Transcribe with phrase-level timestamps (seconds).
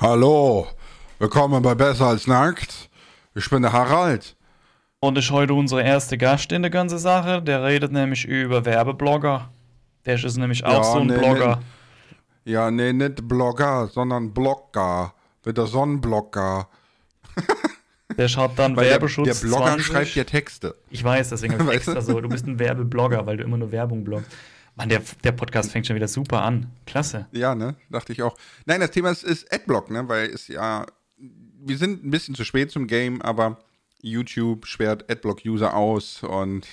[0.00, 0.66] Hallo,
[1.18, 2.88] willkommen bei Besser als Nackt.
[3.34, 4.34] Ich bin der Harald.
[5.00, 7.42] Und ist heute unsere erste Gast in der ganzen Sache.
[7.42, 9.50] Der redet nämlich über Werbeblogger.
[10.06, 11.60] Der ist nämlich auch Ja, so ein nee, Blogger.
[12.46, 15.12] Ja, nee, nicht Blogger, sondern Blogger.
[15.44, 16.66] Mit der Sonnenblogger.
[18.16, 19.86] Der schaut dann Weil der, Werbeschutz der Blogger 20.
[19.86, 20.76] schreibt ja Texte.
[20.88, 21.72] Ich weiß, deswegen ich Weißt du?
[21.92, 22.18] extra so.
[22.22, 24.30] Du bist ein Werbeblogger, weil du immer nur Werbung bloggst.
[24.80, 26.70] Mann, der, der Podcast fängt schon wieder super an.
[26.86, 27.26] Klasse.
[27.32, 27.76] Ja, ne?
[27.90, 28.38] Dachte ich auch.
[28.64, 30.08] Nein, das Thema ist, ist Adblock, ne?
[30.08, 30.86] Weil es ja.
[31.18, 33.58] Wir sind ein bisschen zu spät zum Game, aber
[34.00, 36.66] YouTube sperrt Adblock-User aus und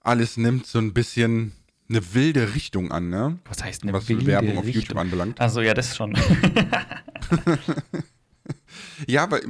[0.00, 1.52] alles nimmt so ein bisschen
[1.88, 3.38] eine wilde Richtung an, ne?
[3.44, 4.82] Was heißt eine Was wilde Werbung auf Richtung?
[4.82, 5.40] YouTube anbelangt.
[5.40, 6.18] Also ja, das schon.
[9.06, 9.40] Ja, aber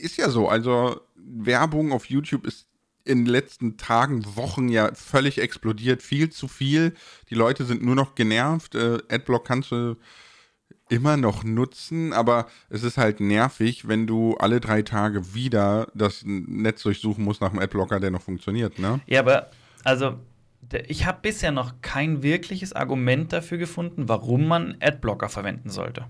[0.00, 0.48] ist ja so.
[0.48, 2.66] Also Werbung auf YouTube ist
[3.04, 6.02] in den letzten Tagen, Wochen ja völlig explodiert.
[6.02, 6.94] Viel zu viel.
[7.30, 8.74] Die Leute sind nur noch genervt.
[8.74, 9.96] Äh, Adblock kannst du
[10.88, 16.22] immer noch nutzen, aber es ist halt nervig, wenn du alle drei Tage wieder das
[16.24, 19.00] Netz durchsuchen musst nach einem Adblocker, der noch funktioniert, ne?
[19.06, 19.50] ja, aber
[19.84, 20.18] also
[20.88, 26.06] ich habe bisher noch kein wirkliches Argument dafür gefunden, warum man Adblocker verwenden sollte.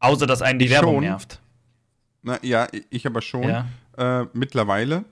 [0.00, 1.04] Außer dass einen die Ich Werbung schon.
[1.04, 1.40] nervt.
[2.22, 3.66] Na ja, ich aber schon Ja.
[3.96, 5.04] äh, mittlerweile.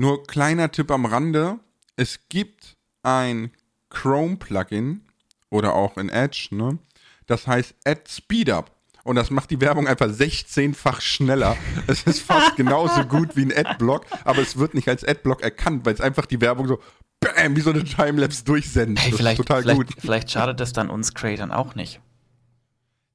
[0.00, 1.58] Nur kleiner Tipp am Rande:
[1.96, 3.50] Es gibt ein
[3.90, 5.02] Chrome-Plugin
[5.50, 6.78] oder auch in Edge, ne?
[7.26, 8.70] Das heißt Ad Speedup.
[9.04, 11.54] Und das macht die Werbung einfach 16-fach schneller.
[11.86, 15.84] Es ist fast genauso gut wie ein Adblock, aber es wird nicht als Adblock erkannt,
[15.84, 16.80] weil es einfach die Werbung so
[17.20, 19.04] bam, wie so eine Timelapse durchsendet.
[19.04, 19.94] Hey, das vielleicht, ist total vielleicht, gut.
[19.98, 22.00] vielleicht schadet das dann uns Creatern auch nicht.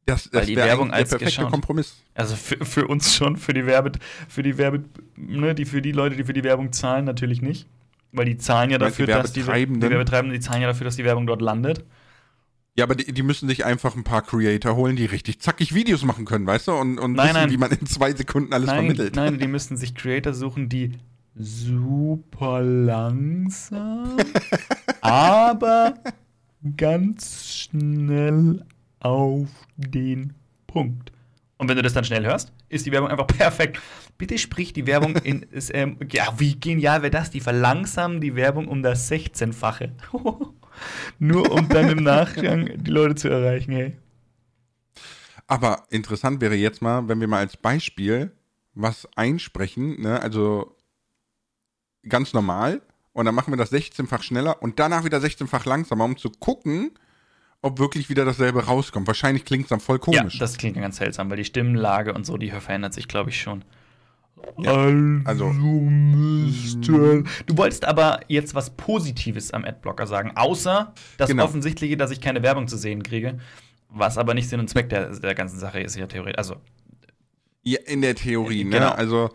[0.05, 1.51] Das, das die Werbung als der perfekte geschaut.
[1.51, 1.95] Kompromiss.
[2.13, 3.93] Also für, für uns schon, für die Werbe,
[4.27, 4.83] für die Werbe,
[5.15, 7.67] ne, die für die Leute, die für die Werbung zahlen, natürlich nicht.
[8.11, 10.31] Weil die zahlen ja dafür, die dass die, die Werbetreibenden?
[10.33, 11.83] Die zahlen ja dafür, dass die Werbung dort landet.
[12.77, 16.03] Ja, aber die, die müssen sich einfach ein paar Creator holen, die richtig zackig Videos
[16.03, 16.73] machen können, weißt du?
[16.73, 17.51] Und, und Nein, wissen, nein.
[17.51, 19.15] wie man in zwei Sekunden alles Nein, vermittelt.
[19.15, 20.91] nein, die müssten sich Creator suchen, die
[21.35, 24.17] super langsam,
[25.01, 25.95] aber
[26.77, 28.65] ganz schnell
[29.05, 30.33] auf den
[30.65, 31.11] Punkt.
[31.57, 33.79] Und wenn du das dann schnell hörst, ist die Werbung einfach perfekt.
[34.17, 35.43] Bitte sprich die Werbung in.
[35.51, 37.29] Ist, ähm, ja, wie genial wäre das?
[37.29, 39.91] Die verlangsamen die Werbung um das 16-fache.
[41.19, 43.95] Nur um dann im Nachgang die Leute zu erreichen, hey.
[45.47, 48.31] Aber interessant wäre jetzt mal, wenn wir mal als Beispiel
[48.73, 50.19] was einsprechen, ne?
[50.19, 50.75] also
[52.09, 52.81] ganz normal,
[53.13, 56.91] und dann machen wir das 16-fach schneller und danach wieder 16-fach langsamer, um zu gucken,
[57.65, 59.07] ob wirklich wieder dasselbe rauskommt.
[59.07, 60.35] Wahrscheinlich klingt es dann voll komisch.
[60.35, 63.41] Ja, das klingt ganz seltsam, weil die Stimmenlage und so, die verändert sich, glaube ich,
[63.41, 63.63] schon.
[64.59, 64.73] Ja,
[65.25, 67.23] also- Mister.
[67.47, 71.45] Du wolltest aber jetzt was Positives am Adblocker sagen, außer das Genau.
[71.45, 73.39] Offensichtliche, dass ich keine Werbung zu sehen kriege.
[73.89, 76.37] Was aber nicht Sinn und Zweck der, der ganzen Sache ist, ja theoretisch.
[76.37, 76.55] Also,
[77.63, 78.71] Ja, in der Theorie, ne?
[78.77, 78.89] Genau.
[78.91, 79.31] Also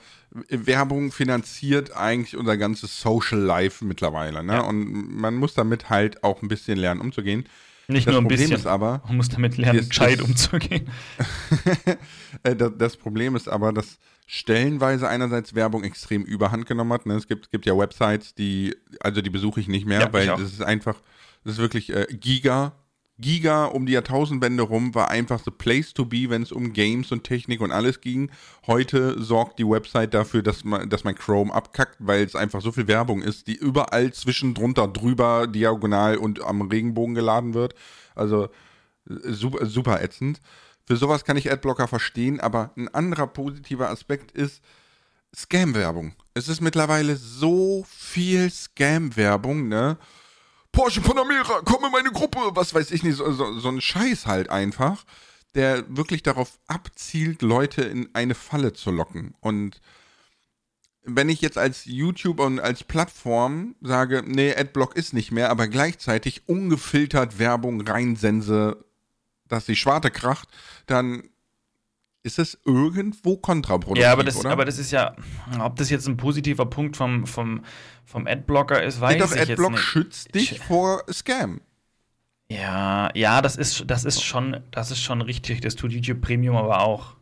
[0.51, 4.53] Werbung finanziert eigentlich unser ganzes Social Life mittlerweile, ne?
[4.53, 4.61] Ja.
[4.61, 7.45] Und man muss damit halt auch ein bisschen lernen, umzugehen.
[7.91, 8.57] Nicht Das nur ein Problem bisschen.
[8.57, 10.89] ist aber, Man muss damit lernen, gescheit umzugehen.
[12.43, 17.07] äh, das, Problem ist aber, dass stellenweise einerseits Werbung extrem überhand genommen hat.
[17.07, 17.15] Ne?
[17.15, 20.41] Es gibt, gibt ja Websites, die, also die besuche ich nicht mehr, Ja, weil das
[20.41, 21.01] ist einfach,
[21.45, 22.73] das ist wirklich äh, Giga.
[23.21, 27.13] Giga um die Jahrtausendwende rum war einfach the place to be, wenn es um Games
[27.13, 28.31] und Technik und alles ging.
[28.67, 32.73] Heute sorgt die Website dafür, dass man, dass mein Chrome abkackt, weil es einfach so
[32.73, 37.75] viel Werbung ist, die überall zwischen drunter, drüber, diagonal und am Regenbogen geladen wird.
[38.15, 38.45] Also
[39.09, 40.41] äh, super, super ätzend.
[40.87, 44.61] Für sowas kann ich Adblocker verstehen, aber ein anderer positiver Aspekt ist
[45.35, 46.15] Scam-Werbung.
[46.35, 49.99] Es ist mittlerweile so viel Scam-Werbung, ne?
[50.73, 54.27] Porsche Panamera, komm in meine Gruppe, was weiß ich nicht, so, so, so ein Scheiß
[54.27, 55.05] halt einfach,
[55.55, 59.35] der wirklich darauf abzielt, Leute in eine Falle zu locken.
[59.41, 59.81] Und
[61.03, 65.67] wenn ich jetzt als YouTuber und als Plattform sage, nee, Adblock ist nicht mehr, aber
[65.67, 68.85] gleichzeitig ungefiltert Werbung reinsense,
[69.49, 70.49] dass die Schwarte kracht,
[70.87, 71.30] dann
[72.23, 74.51] ist es irgendwo kontraproduktiv, Ja, aber das, oder?
[74.51, 75.15] aber das ist ja,
[75.61, 77.65] ob das jetzt ein positiver Punkt vom, vom,
[78.05, 79.81] vom Adblocker ist, weiß nee, doch, ich jetzt Adblock nicht.
[79.83, 81.61] schützt dich Ich- vor Scam.
[82.53, 85.61] Ja, ja, das ist, das ist schon, das ist schon richtig.
[85.61, 87.15] Das tut YouTube Premium aber auch.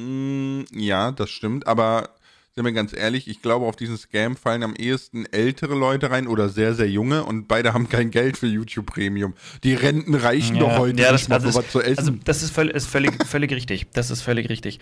[0.00, 2.10] Mm, ja, das stimmt, aber
[2.56, 6.28] sind wir ganz ehrlich, ich glaube, auf diesen Scam fallen am ehesten ältere Leute rein
[6.28, 9.34] oder sehr, sehr junge und beide haben kein Geld für YouTube Premium.
[9.64, 11.98] Die Renten reichen doch heute ja, nicht das, also, ist- was zu essen.
[11.98, 13.86] also das ist, völ ist völlig, völlig richtig.
[13.92, 14.78] Das ist völlig richtig.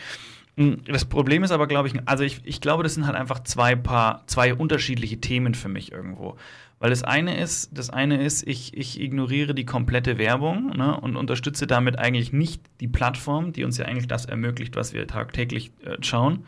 [0.56, 3.42] Mm, Das Problem ist aber, glaube ich, also ich, ich glaube, das sind halt einfach
[3.42, 6.36] zwei Paar, zwei unterschiedliche Themen für mich irgendwo.
[6.78, 11.16] Weil das eine ist, das eine ist, ich, ich ignoriere die komplette Werbung ne, und
[11.16, 15.70] unterstütze damit eigentlich nicht die Plattform, die uns ja eigentlich das ermöglicht, was wir tagtäglich
[15.86, 16.44] äh, schauen.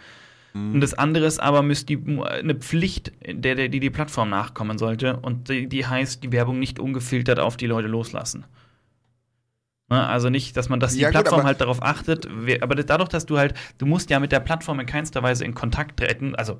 [0.54, 0.74] Mhm.
[0.74, 4.78] Und das andere ist aber müsste die, eine Pflicht, der, der, die die Plattform nachkommen
[4.78, 5.18] sollte.
[5.18, 8.46] Und die, die heißt, die Werbung nicht ungefiltert auf die Leute loslassen.
[9.90, 12.26] Ne, also nicht, dass man, dass die ja, Plattform gut, halt darauf achtet,
[12.62, 15.52] aber dadurch, dass du halt, du musst ja mit der Plattform in keinster Weise in
[15.52, 16.58] Kontakt treten, also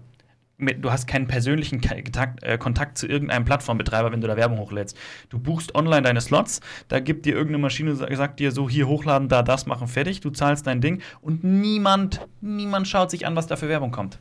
[0.58, 4.96] du hast keinen persönlichen Kontakt, äh, Kontakt zu irgendeinem Plattformbetreiber, wenn du da Werbung hochlädst.
[5.28, 9.28] Du buchst online deine Slots, da gibt dir irgendeine Maschine, sagt dir so, hier hochladen,
[9.28, 13.46] da das machen, fertig, du zahlst dein Ding und niemand, niemand schaut sich an, was
[13.46, 14.20] da für Werbung kommt.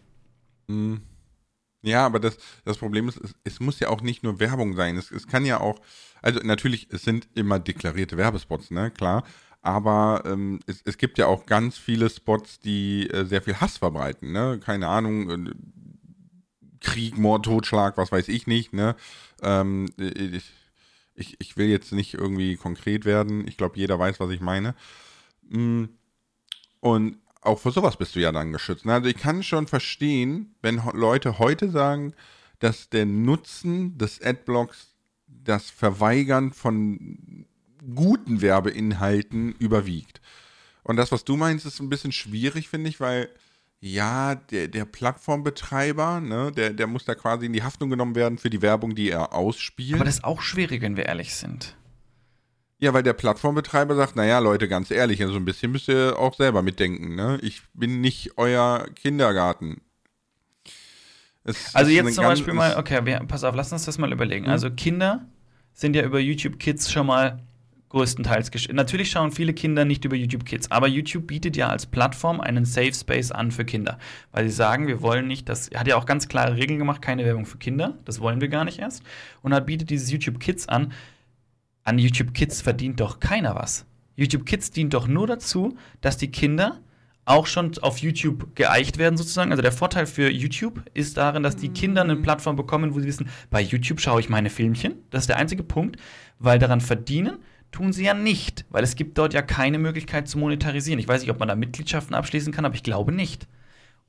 [0.67, 1.01] Mhm.
[1.85, 4.95] Ja, aber das, das Problem ist, es, es, muss ja auch nicht nur Werbung sein.
[4.95, 5.81] Es, es kann ja auch,
[6.21, 9.23] also natürlich, es sind immer deklarierte Werbespots, ne, klar.
[9.61, 13.77] Aber ähm, es, es gibt ja auch ganz viele Spots, die äh, sehr viel Hass
[13.77, 14.59] verbreiten, ne?
[14.63, 15.51] Keine Ahnung, äh,
[16.83, 18.95] Krieg, Mord, Totschlag, was weiß ich nicht, ne?
[19.41, 19.89] Ähm,
[21.15, 23.47] ich, ich, will jetzt nicht irgendwie konkret werden.
[23.47, 24.75] Ich glaube, jeder weiß, was ich meine.
[25.49, 25.85] Mm,
[26.79, 28.85] und auch für sowas bist du ja dann geschützt.
[28.85, 28.93] Ne?
[28.93, 32.13] Also ich kann schon verstehen, wenn Leute heute sagen,
[32.59, 34.93] dass der Nutzen des Adblocks
[35.27, 37.45] das Verweigern von
[37.93, 40.21] guten Werbeinhalten überwiegt.
[40.83, 43.29] Und das, was du meinst, ist ein bisschen schwierig, finde ich, weil
[43.85, 48.37] ja, der, der Plattformbetreiber, ne, der, der muss da quasi in die Haftung genommen werden
[48.37, 49.95] für die Werbung, die er ausspielt.
[49.95, 51.75] Aber das ist auch schwierig, wenn wir ehrlich sind.
[52.79, 56.33] Ja, weil der Plattformbetreiber sagt, naja, Leute, ganz ehrlich, also ein bisschen müsst ihr auch
[56.33, 57.39] selber mitdenken, ne?
[57.41, 59.81] Ich bin nicht euer Kindergarten.
[61.43, 64.45] Es also jetzt zum Beispiel mal, okay, wir, pass auf, lass uns das mal überlegen.
[64.45, 64.51] Mhm.
[64.51, 65.25] Also Kinder
[65.73, 67.43] sind ja über YouTube Kids schon mal
[67.93, 68.51] größtenteils.
[68.73, 72.65] Natürlich schauen viele Kinder nicht über YouTube Kids, aber YouTube bietet ja als Plattform einen
[72.65, 73.99] Safe Space an für Kinder,
[74.31, 77.23] weil sie sagen, wir wollen nicht, das hat ja auch ganz klare Regeln gemacht, keine
[77.23, 79.03] Werbung für Kinder, das wollen wir gar nicht erst.
[79.43, 80.91] Und hat bietet dieses YouTube Kids an.
[81.83, 83.85] An YouTube Kids verdient doch keiner was.
[84.15, 86.79] YouTube Kids dient doch nur dazu, dass die Kinder
[87.25, 89.51] auch schon auf YouTube geeicht werden sozusagen.
[89.51, 93.07] Also der Vorteil für YouTube ist darin, dass die Kinder eine Plattform bekommen, wo sie
[93.07, 94.95] wissen, bei YouTube schaue ich meine Filmchen.
[95.09, 95.97] Das ist der einzige Punkt,
[96.39, 97.37] weil daran verdienen
[97.73, 100.99] tun sie ja nicht, weil es gibt dort ja keine Möglichkeit zu monetarisieren.
[100.99, 103.47] Ich weiß nicht, ob man da Mitgliedschaften abschließen kann, aber ich glaube nicht.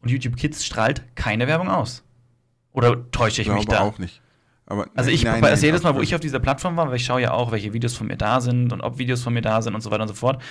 [0.00, 2.04] Und YouTube Kids strahlt keine Werbung aus.
[2.72, 3.80] Oder täusche ich, ich mich da?
[3.80, 4.20] auch nicht.
[4.66, 7.04] Aber also ich, nein, nein, jedes Mal, wo ich auf dieser Plattform war, weil ich
[7.04, 9.60] schaue ja auch, welche Videos von mir da sind und ob Videos von mir da
[9.60, 10.42] sind und so weiter und so fort.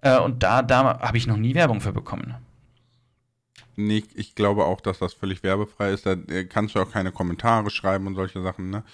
[0.00, 2.34] Äh, und da, da habe ich noch nie Werbung für bekommen.
[3.76, 6.06] Nee, ich glaube auch, dass das völlig werbefrei ist.
[6.06, 8.70] Da äh, kannst du auch keine Kommentare schreiben und solche Sachen.
[8.70, 8.84] Ne?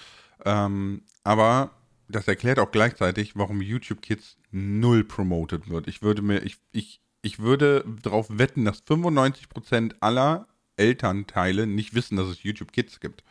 [0.45, 1.71] Ähm, aber
[2.09, 5.87] das erklärt auch gleichzeitig, warum YouTube Kids null promoted wird.
[5.87, 12.17] Ich würde mir, ich, ich, ich würde darauf wetten, dass 95% aller Elternteile nicht wissen,
[12.17, 13.23] dass es YouTube Kids gibt.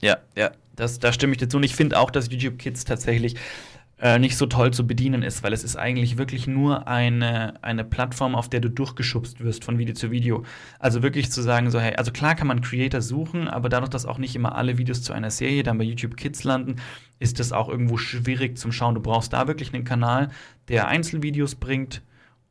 [0.00, 1.56] Ja, ja, das, da stimme ich dir zu.
[1.56, 3.36] Und ich finde auch, dass YouTube Kids tatsächlich
[4.00, 7.84] äh, nicht so toll zu bedienen ist, weil es ist eigentlich wirklich nur eine, eine
[7.84, 10.44] Plattform, auf der du durchgeschubst wirst von Video zu Video.
[10.78, 14.06] Also wirklich zu sagen, so, hey, also klar kann man Creator suchen, aber dadurch, dass
[14.06, 16.76] auch nicht immer alle Videos zu einer Serie dann bei YouTube Kids landen,
[17.18, 18.96] ist es auch irgendwo schwierig zum Schauen.
[18.96, 20.30] Du brauchst da wirklich einen Kanal,
[20.68, 22.02] der Einzelvideos bringt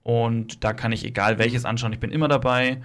[0.02, 2.82] und da kann ich egal welches anschauen, ich bin immer dabei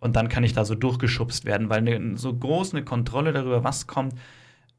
[0.00, 3.62] und dann kann ich da so durchgeschubst werden, weil eine, so groß eine Kontrolle darüber,
[3.62, 4.14] was kommt,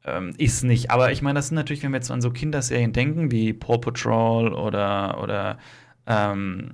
[0.06, 0.92] ähm, ist nicht.
[0.92, 3.78] Aber ich meine, das sind natürlich, wenn wir jetzt an so Kinderserien denken, wie Paw
[3.78, 5.58] Patrol oder, oder
[6.08, 6.72] ähm,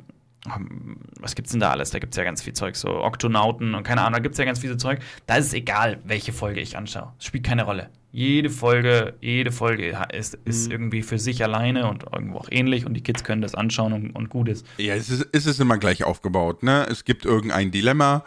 [1.20, 1.90] was gibt's denn da alles?
[1.90, 4.60] Da gibt's ja ganz viel Zeug, so Oktonauten und keine Ahnung, da gibt's ja ganz
[4.60, 5.00] viel Zeug.
[5.26, 7.14] Da ist es egal, welche Folge ich anschaue.
[7.20, 7.90] Es spielt keine Rolle.
[8.12, 10.72] Jede Folge, jede Folge ist, ist mhm.
[10.72, 14.12] irgendwie für sich alleine und irgendwo auch ähnlich und die Kids können das anschauen und,
[14.12, 14.66] und gut ist.
[14.78, 16.88] Ja, es ist, es ist immer gleich aufgebaut, ne?
[16.90, 18.24] Es gibt irgendein Dilemma,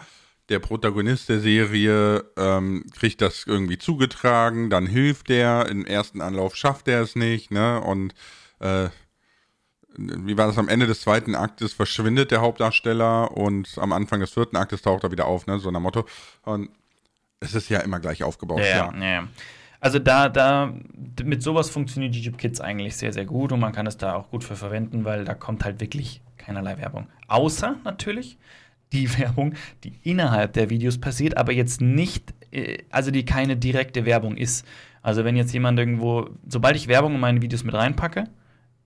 [0.51, 6.57] der Protagonist der Serie ähm, kriegt das irgendwie zugetragen, dann hilft er, im ersten Anlauf
[6.57, 7.81] schafft er es nicht, ne?
[7.81, 8.15] Und
[8.59, 8.89] äh,
[9.97, 14.31] wie war das am Ende des zweiten Aktes verschwindet der Hauptdarsteller und am Anfang des
[14.31, 15.59] vierten Aktes taucht er wieder auf, ne?
[15.59, 16.05] So ein Motto.
[16.43, 16.71] Und
[17.39, 18.61] es ist ja immer gleich aufgebaut.
[18.61, 18.95] Ja, ja.
[18.97, 19.29] ja.
[19.81, 20.75] Also da, da,
[21.25, 24.29] mit sowas funktioniert YouTube Kids eigentlich sehr, sehr gut und man kann es da auch
[24.31, 27.09] gut für verwenden, weil da kommt halt wirklich keinerlei Werbung.
[27.29, 28.37] Außer natürlich,
[28.93, 29.55] die Werbung,
[29.85, 34.67] die innerhalb der Videos passiert, aber jetzt nicht, äh, also die keine direkte Werbung ist.
[35.03, 38.25] Also wenn jetzt jemand irgendwo, sobald ich Werbung in meine Videos mit reinpacke,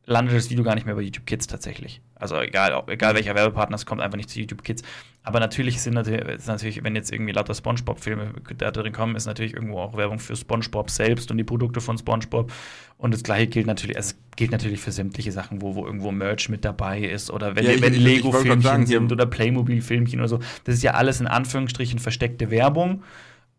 [0.06, 2.00] landet das Video gar nicht mehr bei YouTube Kids tatsächlich.
[2.14, 4.82] Also egal, egal welcher Werbepartner, es kommt einfach nicht zu YouTube Kids.
[5.22, 9.78] Aber natürlich sind natürlich, wenn jetzt irgendwie lauter Spongebob-Filme da drin kommen, ist natürlich irgendwo
[9.78, 12.52] auch Werbung für Spongebob selbst und die Produkte von Spongebob.
[12.98, 16.12] Und das gleiche gilt natürlich, also es gilt natürlich für sämtliche Sachen, wo, wo irgendwo
[16.12, 20.40] Merch mit dabei ist oder wenn, ja, wenn Lego-Filmchen sind oder Playmobil-Filmchen oder so.
[20.64, 23.02] Das ist ja alles in Anführungsstrichen versteckte Werbung,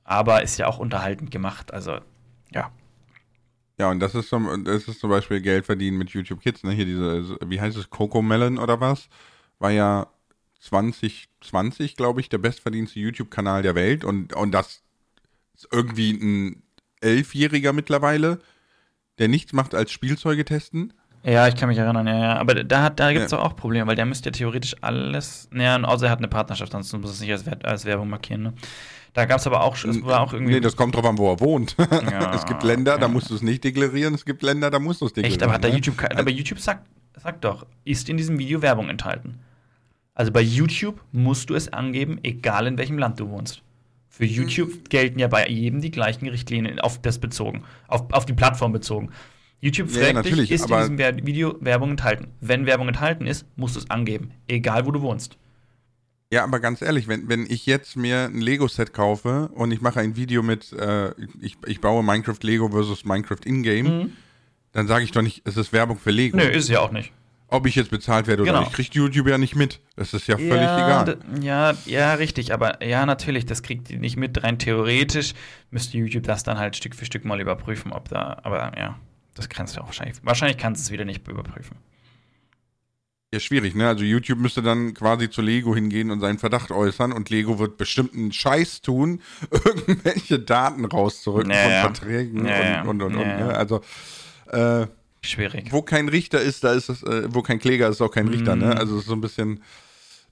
[0.04, 1.74] aber ist ja auch unterhaltend gemacht.
[1.74, 1.98] Also,
[2.54, 2.72] ja.
[3.78, 6.72] Ja, und das ist zum, das ist zum Beispiel Geld verdienen mit YouTube Kids, ne?
[6.72, 9.10] Hier diese, wie heißt es, Coco Melon oder was?
[9.60, 10.08] War ja
[10.62, 14.82] 2020, glaube ich, der bestverdienste YouTube-Kanal der Welt und, und das
[15.54, 16.64] ist irgendwie ein
[17.02, 18.40] Elfjähriger mittlerweile,
[19.20, 20.94] der nichts macht als Spielzeuge testen.
[21.24, 22.38] Ja, ich kann mich erinnern, ja, ja.
[22.38, 23.38] Aber da, da gibt es ja.
[23.38, 25.50] doch auch Probleme, weil der müsste ja theoretisch alles.
[25.54, 28.54] Ja, außer er hat eine Partnerschaft, sonst muss es nicht als, als Werbung markieren, ne?
[29.16, 30.56] Da gab es aber auch, es war auch irgendwie.
[30.56, 31.78] Nee, das kommt drauf an, wo er wohnt.
[31.90, 33.02] Ja, es gibt Länder, okay.
[33.02, 35.40] da musst du es nicht deklarieren, es gibt Länder, da musst du es deklarieren.
[35.40, 35.76] Echt, aber hat da ne?
[35.76, 36.86] YouTube, aber YouTube sagt,
[37.18, 39.40] sagt doch, ist in diesem Video Werbung enthalten.
[40.14, 43.62] Also bei YouTube musst du es angeben, egal in welchem Land du wohnst.
[44.10, 44.84] Für YouTube mhm.
[44.90, 49.12] gelten ja bei jedem die gleichen Richtlinien auf das bezogen, auf, auf die Plattform bezogen.
[49.62, 52.28] YouTube fragt ja, dich, ist in diesem Video Werbung enthalten?
[52.42, 55.38] Wenn Werbung enthalten ist, musst du es angeben, egal wo du wohnst.
[56.32, 60.00] Ja, aber ganz ehrlich, wenn, wenn ich jetzt mir ein Lego-Set kaufe und ich mache
[60.00, 64.12] ein Video mit, äh, ich, ich baue Minecraft Lego versus Minecraft Ingame, mhm.
[64.72, 66.38] dann sage ich doch nicht, es ist Werbung für Lego.
[66.38, 67.14] Nö, ist es ja auch nicht.
[67.48, 68.64] Ob ich jetzt bezahlt werde oder genau.
[68.64, 69.80] nicht, kriegt YouTube ja nicht mit.
[69.96, 71.18] Das ist ja völlig ja, egal.
[71.42, 74.44] Ja, ja, richtig, aber ja, natürlich, das kriegt die nicht mit.
[74.44, 75.36] Rein theoretisch
[75.70, 78.98] müsste YouTube das dann halt Stück für Stück mal überprüfen, ob da, aber ja,
[79.36, 80.18] das kannst du auch wahrscheinlich.
[80.24, 81.78] Wahrscheinlich kannst du es wieder nicht überprüfen.
[83.36, 83.86] Ja, schwierig, ne?
[83.86, 87.76] Also YouTube müsste dann quasi zu Lego hingehen und seinen Verdacht äußern und Lego wird
[87.76, 91.82] bestimmt einen Scheiß tun, irgendwelche Daten rauszurücken naja.
[91.82, 92.84] von Verträgen naja.
[92.84, 93.36] und, und, und, naja.
[93.36, 93.58] und ne?
[93.58, 93.82] Also
[94.54, 94.88] äh,
[95.22, 95.74] schwierig.
[95.74, 98.56] Wo kein Richter ist, da ist es, äh, wo kein Kläger ist, auch kein Richter,
[98.56, 98.68] ne?
[98.68, 98.72] mhm.
[98.72, 98.78] ne?
[98.78, 99.62] Also es ist so ein bisschen,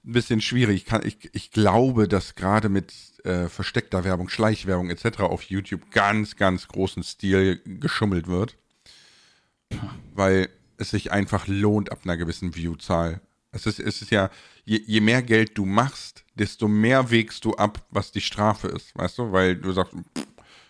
[0.06, 0.76] ein bisschen schwierig.
[0.76, 2.90] Ich, kann, ich, ich glaube, dass gerade mit
[3.24, 5.20] äh, versteckter Werbung, Schleichwerbung etc.
[5.20, 8.56] auf YouTube ganz, ganz großen Stil geschummelt wird.
[10.14, 13.20] Weil es sich einfach lohnt ab einer gewissen Viewzahl.
[13.52, 14.30] Es ist, es ist ja,
[14.64, 18.96] je, je, mehr Geld du machst, desto mehr wägst du ab, was die Strafe ist,
[18.96, 19.32] weißt du?
[19.32, 20.26] Weil du sagst, pff,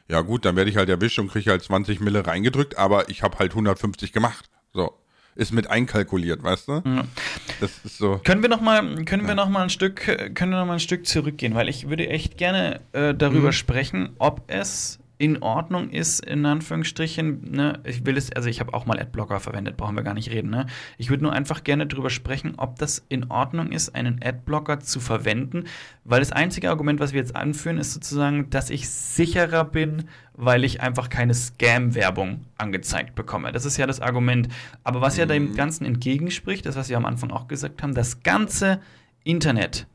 [0.09, 3.23] ja gut, dann werde ich halt erwischt und kriege halt 20 Mille reingedrückt, aber ich
[3.23, 4.51] habe halt 150 gemacht.
[4.73, 4.93] So.
[5.37, 6.83] Ist mit einkalkuliert, weißt du?
[6.85, 7.05] Ja.
[7.61, 8.21] Das ist so.
[8.23, 9.29] Können wir noch mal, können ja.
[9.29, 10.03] wir noch mal ein Stück,
[10.35, 13.53] können wir noch mal ein Stück zurückgehen, weil ich würde echt gerne äh, darüber mhm.
[13.53, 18.75] sprechen, ob es in Ordnung ist, in Anführungsstrichen, ne, ich will es, also ich habe
[18.75, 20.67] auch mal Adblocker verwendet, brauchen wir gar nicht reden, ne?
[20.99, 24.99] Ich würde nur einfach gerne darüber sprechen, ob das in Ordnung ist, einen Adblocker zu
[24.99, 25.65] verwenden,
[26.05, 30.65] weil das einzige Argument, was wir jetzt anführen, ist sozusagen, dass ich sicherer bin, weil
[30.65, 33.53] ich einfach keine Scam-Werbung angezeigt bekomme.
[33.53, 34.49] Das ist ja das Argument.
[34.83, 35.55] Aber was ja dem mhm.
[35.55, 38.81] Ganzen entgegenspricht, das, was wir am Anfang auch gesagt haben, das ganze
[39.23, 39.87] Internet,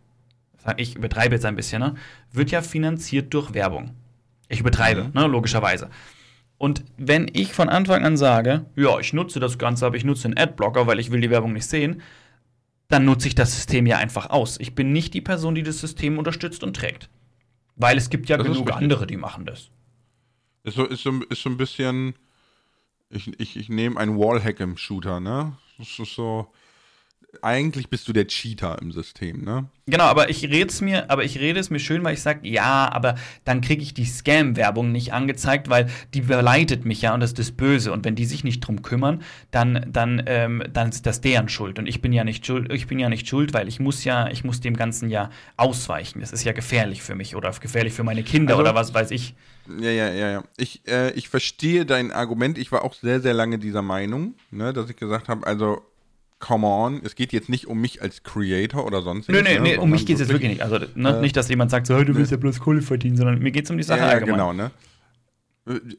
[0.78, 1.96] ich übertreibe jetzt ein bisschen, ne,
[2.32, 3.92] wird ja finanziert durch Werbung.
[4.50, 5.12] Ich übertreibe, mhm.
[5.14, 5.90] ne, logischerweise.
[6.58, 10.26] Und wenn ich von Anfang an sage, ja, ich nutze das Ganze, aber ich nutze
[10.26, 12.02] einen Adblocker, weil ich will die Werbung nicht sehen,
[12.90, 14.60] dann nutze ich das System ja einfach aus.
[14.60, 17.10] Ich bin nicht die Person, die das System unterstützt und trägt.
[17.76, 19.70] Weil es gibt ja das genug andere, die machen das.
[20.64, 22.16] Ist so, ist so, ist so ein bisschen,
[23.10, 25.56] ich, ich, ich nehme einen Wallhack im Shooter, ne?
[25.78, 26.52] Das ist so,
[27.42, 29.70] eigentlich bist du der Cheater im System, ne?
[29.86, 32.48] Genau, aber ich rede es mir, aber ich rede es mir schön, weil ich sage,
[32.48, 37.20] ja, aber dann kriege ich die Scam-Werbung nicht angezeigt, weil die verleitet mich ja und
[37.22, 37.92] das ist das Böse.
[37.92, 41.80] Und wenn die sich nicht drum kümmern, dann, dann, ähm, dann ist das deren Schuld.
[41.80, 44.30] Und ich bin ja nicht schuld, ich bin ja nicht schuld, weil ich muss ja,
[44.30, 46.20] ich muss dem Ganzen ja ausweichen.
[46.20, 49.12] Das ist ja gefährlich für mich oder gefährlich für meine Kinder also, oder was weiß
[49.12, 49.36] ich.
[49.80, 50.44] Ja, ja, ja, ja.
[50.58, 52.58] Ich, äh, ich verstehe dein Argument.
[52.58, 55.84] Ich war auch sehr, sehr lange dieser Meinung, ne, dass ich gesagt habe, also
[56.40, 59.60] come on, es geht jetzt nicht um mich als Creator oder sonst Nö, nö, ne,
[59.60, 60.62] nee, um mich geht es jetzt wirklich nicht.
[60.62, 63.18] Also ne, äh, nicht, dass jemand sagt, so, hey, du willst ja bloß Kohle verdienen,
[63.18, 64.36] sondern mir geht es um die Sache ja, allgemein.
[64.36, 64.72] genau, ne?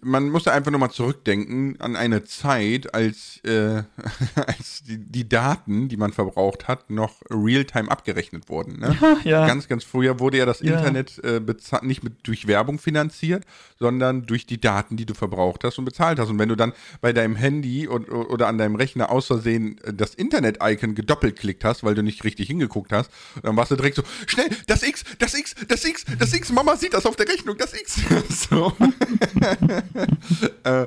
[0.02, 3.82] Man muss einfach nur mal zurückdenken an eine Zeit, als, äh,
[4.34, 8.80] als die, die, Daten, die man verbraucht hat, noch real-time abgerechnet wurden.
[8.80, 8.96] Ne?
[9.00, 9.46] Ja, ja.
[9.46, 10.76] Ganz, ganz früher wurde ja das ja.
[10.76, 11.40] Internet äh,
[11.82, 13.44] nicht mit, durch Werbung finanziert,
[13.78, 16.30] sondern durch die Daten, die du verbraucht hast und bezahlt hast.
[16.30, 19.92] Und wenn du dann bei deinem Handy und, oder an deinem Rechner aus Versehen äh,
[19.94, 23.10] das Internet-Icon gedoppelklickt hast, weil du nicht richtig hingeguckt hast,
[23.42, 26.76] dann warst du direkt so, schnell, das X, das X, das X, das X, Mama
[26.76, 28.00] sieht das auf der Rechnung, das X.
[28.50, 28.72] so.
[30.64, 30.86] äh,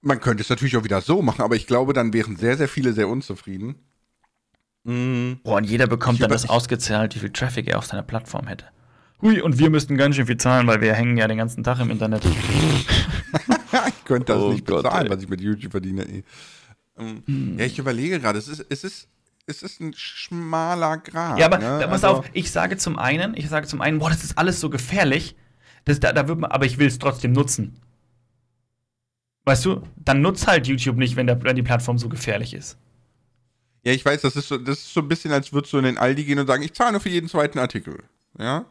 [0.00, 2.68] man könnte es natürlich auch wieder so machen, aber ich glaube, dann wären sehr, sehr
[2.68, 3.76] viele sehr unzufrieden.
[4.84, 5.40] Mhm.
[5.42, 8.66] Boah, und jeder bekommt dann das ausgezahlt, wie viel Traffic er auf seiner Plattform hätte.
[9.20, 11.80] Hui, und wir müssten ganz schön viel zahlen, weil wir hängen ja den ganzen Tag
[11.80, 12.22] im Internet.
[13.88, 15.12] ich könnte das oh nicht Gott, bezahlen, ey.
[15.12, 16.06] was ich mit YouTube verdiene.
[16.06, 16.24] Ey.
[16.98, 17.58] Ähm, hm.
[17.58, 19.08] Ja, ich überlege gerade, es ist, es ist,
[19.46, 21.38] es ist ein schmaler Grad.
[21.38, 21.86] Ja, aber ne?
[21.88, 24.60] pass also, auf, ich sage zum einen, ich sage zum einen, boah, das ist alles
[24.60, 25.34] so gefährlich.
[25.86, 27.80] Das, da, da wird man, aber ich will es trotzdem nutzen.
[29.44, 32.76] Weißt du, dann nutzt halt YouTube nicht, wenn, der, wenn die Plattform so gefährlich ist.
[33.84, 35.84] Ja, ich weiß, das ist so, das ist so ein bisschen, als würdest du in
[35.84, 38.02] den Aldi gehen und sagen, ich zahle nur für jeden zweiten Artikel.
[38.36, 38.66] Ja?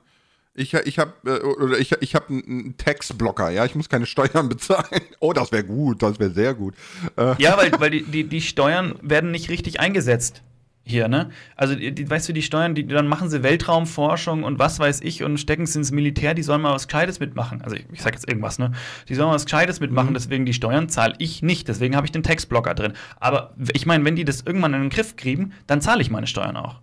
[0.53, 4.49] Ich, ich habe äh, oder ich, ich hab einen Textblocker, ja, ich muss keine Steuern
[4.49, 5.01] bezahlen.
[5.21, 6.75] Oh, das wäre gut, das wäre sehr gut.
[7.15, 7.41] Äh.
[7.41, 10.43] Ja, weil, weil die, die, die Steuern werden nicht richtig eingesetzt
[10.87, 11.31] hier, ne?
[11.55, 15.23] Also, die, weißt du, die Steuern, die, dann machen sie Weltraumforschung und was weiß ich
[15.23, 17.63] und stecken es ins Militär, die sollen mal was Gescheites mitmachen.
[17.63, 18.71] Also, ich, ich sag jetzt irgendwas, ne?
[19.09, 20.13] Die sollen mal was Gescheites mitmachen, mhm.
[20.13, 21.67] deswegen die Steuern zahle ich nicht.
[21.67, 22.93] Deswegen habe ich den Textblocker drin.
[23.19, 26.27] Aber ich meine, wenn die das irgendwann in den Griff kriegen, dann zahle ich meine
[26.27, 26.81] Steuern auch.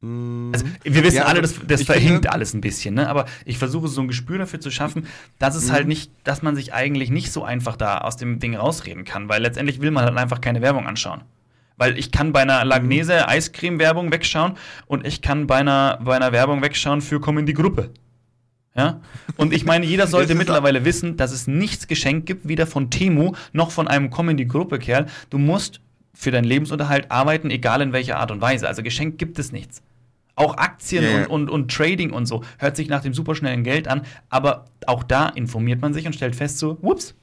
[0.00, 0.50] Mhm.
[0.54, 3.10] Also, wir wissen ja, alle, das, das verhinkt finde, alles ein bisschen, ne?
[3.10, 5.06] aber ich versuche so ein Gespür dafür zu schaffen,
[5.38, 5.88] dass es halt mhm.
[5.90, 9.42] nicht, dass man sich eigentlich nicht so einfach da aus dem Ding rausreden kann, weil
[9.42, 11.20] letztendlich will man halt einfach keine Werbung anschauen.
[11.80, 16.30] Weil ich kann bei einer Lagnese Eiscreme-Werbung wegschauen und ich kann bei einer, bei einer
[16.30, 17.88] Werbung wegschauen für Komm in die Gruppe.
[18.76, 19.00] Ja?
[19.38, 23.32] Und ich meine, jeder sollte mittlerweile wissen, dass es nichts geschenkt gibt, weder von Temu
[23.54, 25.06] noch von einem Komm in die Gruppe-Kerl.
[25.30, 25.80] Du musst
[26.12, 28.68] für deinen Lebensunterhalt arbeiten, egal in welcher Art und Weise.
[28.68, 29.80] Also geschenkt gibt es nichts.
[30.34, 31.24] Auch Aktien yeah.
[31.28, 35.02] und, und, und Trading und so hört sich nach dem superschnellen Geld an, aber auch
[35.02, 37.14] da informiert man sich und stellt fest, so, whoops,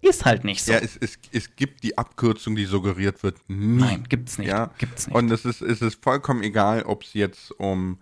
[0.00, 0.72] ist halt nicht so.
[0.72, 3.82] Ja, es, es, es gibt die Abkürzung, die suggeriert wird, nie.
[3.82, 4.48] Nein, gibt's nicht.
[4.48, 4.70] Ja?
[4.78, 5.16] Gibt's nicht.
[5.16, 7.98] Und es ist, es ist vollkommen egal, ob es jetzt um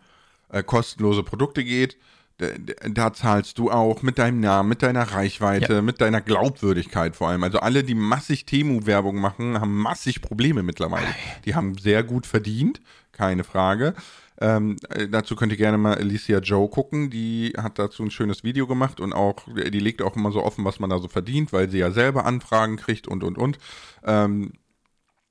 [0.50, 1.96] äh, kostenlose Produkte geht.
[2.38, 2.46] Da,
[2.88, 5.82] da, zahlst du auch mit deinem Namen, mit deiner Reichweite, ja.
[5.82, 7.42] mit deiner Glaubwürdigkeit vor allem.
[7.42, 11.08] Also alle, die massig Temu-Werbung machen, haben massig Probleme mittlerweile.
[11.46, 13.94] Die haben sehr gut verdient, keine Frage.
[14.40, 17.10] Ähm, äh, dazu könnt ihr gerne mal Alicia Joe gucken.
[17.10, 20.64] Die hat dazu ein schönes Video gemacht und auch, die legt auch immer so offen,
[20.64, 23.58] was man da so verdient, weil sie ja selber Anfragen kriegt und und und.
[24.04, 24.52] Ähm,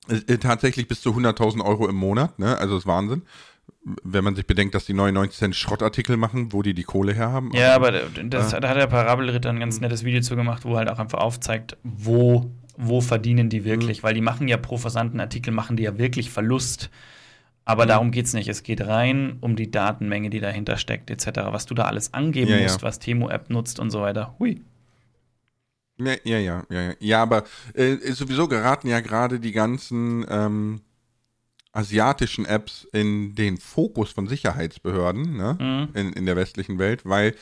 [0.10, 2.58] äh, tatsächlich bis zu 100.000 Euro im Monat, ne?
[2.58, 3.24] Also das ist Wahnsinn
[4.04, 7.32] wenn man sich bedenkt, dass die 99 Cent Schrottartikel machen, wo die die Kohle her
[7.32, 7.52] haben.
[7.54, 10.78] Ja, aber das, äh, da hat der Parabelritter ein ganz nettes Video zu gemacht, wo
[10.78, 14.04] halt auch einfach aufzeigt, wo, wo verdienen die wirklich, mhm.
[14.04, 16.90] weil die machen ja pro versandten Artikel, machen die ja wirklich Verlust.
[17.68, 17.90] Aber mhm.
[17.90, 18.48] darum geht es nicht.
[18.48, 21.28] Es geht rein um die Datenmenge, die dahinter steckt, etc.
[21.52, 22.88] Was du da alles angeben ja, musst, ja.
[22.88, 24.36] was Temo-App nutzt und so weiter.
[24.40, 24.62] Hui.
[26.00, 26.94] Ja, ja, ja, ja.
[27.00, 27.44] Ja, aber
[27.74, 30.80] äh, sowieso geraten ja gerade die ganzen ähm,
[31.74, 35.58] asiatischen Apps in den Fokus von Sicherheitsbehörden ne?
[35.60, 35.90] Mhm.
[35.94, 37.36] in, in der westlichen Welt, weil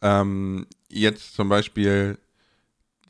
[0.00, 2.16] ähm, jetzt zum Beispiel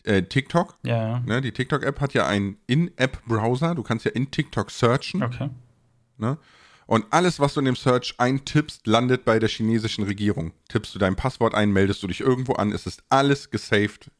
[0.02, 1.20] äh, TikTok, ja.
[1.20, 1.40] ne?
[1.42, 3.76] die TikTok-App hat ja einen In-App-Browser.
[3.76, 5.22] Du kannst ja in TikTok searchen.
[5.22, 5.50] Okay.
[6.18, 6.38] Ne?
[6.86, 10.52] Und alles, was du in dem Search eintippst, landet bei der chinesischen Regierung.
[10.68, 14.10] Tippst du dein Passwort ein, meldest du dich irgendwo an, es ist alles gesaved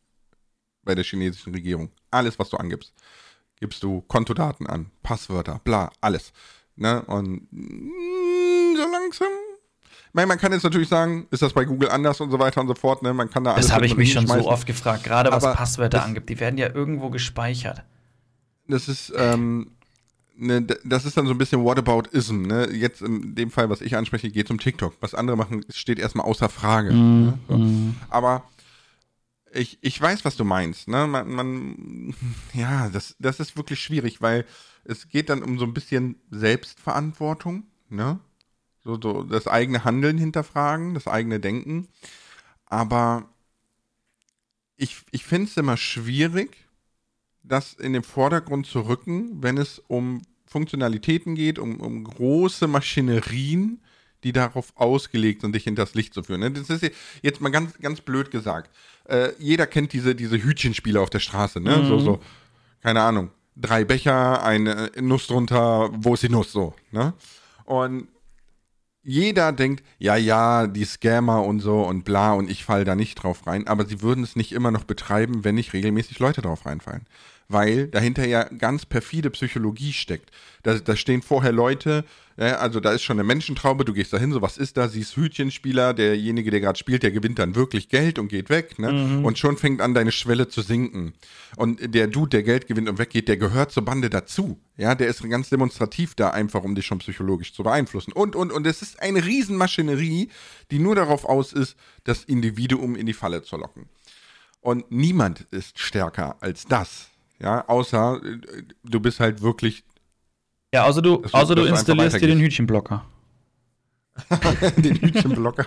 [0.83, 1.91] bei der chinesischen Regierung.
[2.11, 2.93] Alles, was du angibst.
[3.61, 6.33] Gibst du Kontodaten an, Passwörter, bla, alles.
[6.75, 7.03] Ne?
[7.03, 9.29] Und mm, so langsam.
[10.13, 12.69] Meine, man kann jetzt natürlich sagen, ist das bei Google anders und so weiter und
[12.69, 13.03] so fort.
[13.03, 13.15] Ne?
[13.15, 13.67] Man kann da alles.
[13.67, 16.29] Das habe ich mich schon so oft gefragt, gerade was Passwörter angibt.
[16.29, 17.85] Die werden ja irgendwo gespeichert.
[18.69, 19.76] Das ist, ähm,
[20.37, 22.43] ne, das ist dann so ein bisschen Whataboutism.
[22.43, 22.71] Ne?
[22.73, 24.95] Jetzt in dem Fall, was ich anspreche, geht es um TikTok.
[25.01, 26.93] Was andere machen, steht erstmal außer Frage.
[26.93, 27.39] Mm, ne?
[27.49, 27.59] so.
[27.59, 27.97] mm.
[28.09, 28.45] Aber
[29.53, 30.89] ich, ich weiß, was du meinst.
[30.89, 31.07] Ne?
[31.07, 32.15] Man, man,
[32.53, 34.45] ja, das, das ist wirklich schwierig, weil
[34.85, 37.65] es geht dann um so ein bisschen Selbstverantwortung.
[37.89, 38.21] Ne?
[38.85, 41.89] So, so das eigene Handeln hinterfragen, das eigene Denken.
[42.67, 43.29] Aber
[44.77, 46.66] ich, ich finde es immer schwierig,
[47.49, 53.81] das in den Vordergrund zu rücken, wenn es um Funktionalitäten geht, um, um große Maschinerien,
[54.25, 56.41] die darauf ausgelegt sind, dich hinters Licht zu führen.
[56.41, 56.51] Ne?
[56.51, 56.91] Das ist
[57.23, 58.71] jetzt mal ganz, ganz blöd gesagt.
[59.05, 61.77] Äh, jeder kennt diese, diese Hütchenspiele auf der Straße, ne?
[61.77, 61.87] Mhm.
[61.87, 62.21] So, so,
[62.83, 63.31] keine Ahnung.
[63.55, 67.15] Drei Becher, eine Nuss drunter, wo ist die Nuss so, ne?
[67.65, 68.09] Und
[69.03, 73.15] jeder denkt, ja, ja, die Scammer und so und bla und ich fall da nicht
[73.15, 76.67] drauf rein, aber sie würden es nicht immer noch betreiben, wenn nicht regelmäßig Leute drauf
[76.67, 77.07] reinfallen
[77.49, 80.31] weil dahinter ja ganz perfide Psychologie steckt.
[80.63, 82.05] Da, da stehen vorher Leute,
[82.39, 84.89] ja, also da ist schon eine Menschentraube, du gehst da hin, so was ist da,
[84.89, 88.93] siehst Hütchenspieler, derjenige, der gerade spielt, der gewinnt dann wirklich Geld und geht weg, ne?
[88.93, 89.25] Mhm.
[89.25, 91.15] Und schon fängt an, deine Schwelle zu sinken.
[91.57, 94.61] Und der Dude, der Geld gewinnt und weggeht, der gehört zur Bande dazu.
[94.77, 98.13] Ja, der ist ganz demonstrativ da einfach, um dich schon psychologisch zu beeinflussen.
[98.13, 100.29] Und, und, und es ist eine Riesenmaschinerie,
[100.71, 103.89] die nur darauf aus ist, das Individuum in die Falle zu locken.
[104.61, 107.09] Und niemand ist stärker als das.
[107.41, 109.85] Ja, außer äh, du bist halt wirklich.
[110.73, 113.05] Ja, außer du, außer du installierst dir den Hütchenblocker.
[114.77, 115.67] den Hütchenblocker.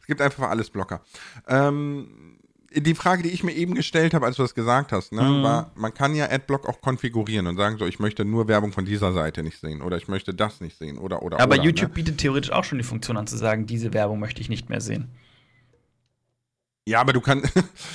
[0.00, 1.02] es gibt einfach alles Blocker.
[1.48, 2.36] Ähm,
[2.72, 5.42] die Frage, die ich mir eben gestellt habe, als du das gesagt hast, ne, mhm.
[5.42, 8.84] war, man kann ja Adblock auch konfigurieren und sagen so, ich möchte nur Werbung von
[8.84, 11.40] dieser Seite nicht sehen oder ich möchte das nicht sehen oder oder.
[11.40, 11.94] Aber oder, YouTube ne?
[11.94, 14.80] bietet theoretisch auch schon die Funktion an zu sagen, diese Werbung möchte ich nicht mehr
[14.80, 15.10] sehen.
[16.88, 17.52] Ja, aber du kannst,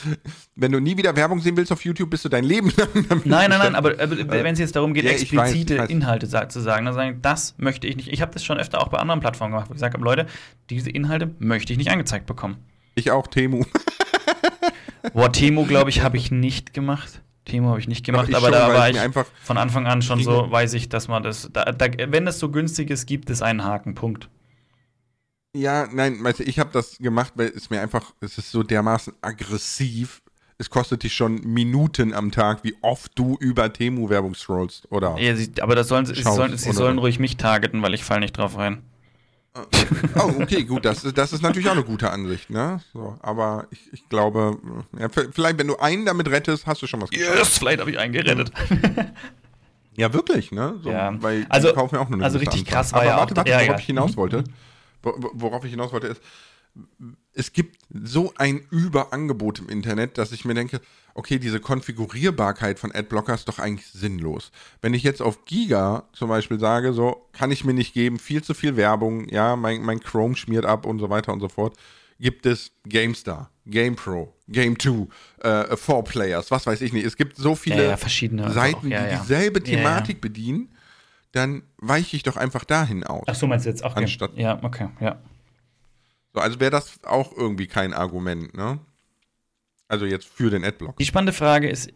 [0.55, 2.89] wenn du nie wieder Werbung sehen willst auf YouTube, bist du dein Leben lang
[3.23, 5.89] Nein, nein, nein, aber, aber wenn es jetzt darum geht, Ja, weiß, explizite ich weiß.
[5.89, 8.09] Inhalte zu sagen, dann sagen, das möchte ich nicht.
[8.09, 10.25] Ich habe das schon öfter auch bei anderen Plattformen gemacht, wo ich gesagt habe, Leute,
[10.69, 12.57] diese Inhalte möchte ich nicht angezeigt bekommen.
[12.95, 13.63] Ich auch, Temu.
[15.13, 17.21] Boah, Temo, glaube ich, habe ich nicht gemacht.
[17.45, 20.01] Temo habe ich nicht gemacht, ich aber schon, da war ich ich von Anfang an
[20.01, 23.29] schon so, weiß ich, dass man das, da, da, wenn das so günstig ist, gibt
[23.29, 24.29] es einen Haken, Punkt.
[25.53, 28.63] Ja, nein, weißt du, ich habe das gemacht, weil es mir einfach, es ist so
[28.63, 30.21] dermaßen aggressiv.
[30.57, 35.17] Es kostet dich schon Minuten am Tag, wie oft du über Temu-Werbung scrollst, oder?
[35.19, 38.19] Ja, sie, aber das sollen, sie, sollen, sie sollen ruhig mich targeten, weil ich fall
[38.19, 38.83] nicht drauf rein.
[40.15, 42.79] Oh, okay, gut, das, ist- das ist natürlich auch eine gute Ansicht, ne?
[42.93, 44.57] So, aber ich, ich glaube,
[44.97, 47.37] ja, vielleicht, wenn du einen damit rettest, hast du schon was geschafft.
[47.37, 48.51] Yes, vielleicht habe ich einen gerettet.
[49.97, 50.79] Ja, wirklich, ne?
[50.83, 51.13] So, Ja.
[51.21, 53.37] Weil Also- kaufen ja auch nur eine also richtig krass war Aber ja warte, auch-
[53.37, 53.77] warte, ja, worauf ja.
[53.79, 54.51] ich hinaus wollte, wo- wo-
[55.03, 56.21] worauf ich hinaus wollte, ist,
[57.33, 60.79] es gibt so ein Überangebot im Internet, dass ich mir denke,
[61.13, 64.51] okay, diese Konfigurierbarkeit von Adblocker ist doch eigentlich sinnlos.
[64.81, 68.41] Wenn ich jetzt auf Giga zum Beispiel sage, so kann ich mir nicht geben, viel
[68.43, 71.75] zu viel Werbung, ja, mein, mein Chrome schmiert ab und so weiter und so fort,
[72.19, 75.07] gibt es GameStar, GamePro, Game2,
[75.39, 77.05] äh, 4Players, was weiß ich nicht.
[77.05, 79.61] Es gibt so viele Ja, ja, verschiedene Seiten, auch, ja, die dieselbe.
[79.61, 80.69] Thematik bedienen,
[81.31, 83.23] dann weiche ich doch einfach dahin aus.
[83.27, 83.95] Ach so, meinst du jetzt auch?
[83.95, 85.19] Anstatt- Ja, okay, ja.
[86.33, 88.79] So, also wäre das auch irgendwie kein Argument, ne?
[89.87, 90.97] Also jetzt für den Adblock.
[90.97, 91.91] Die spannende Frage ist,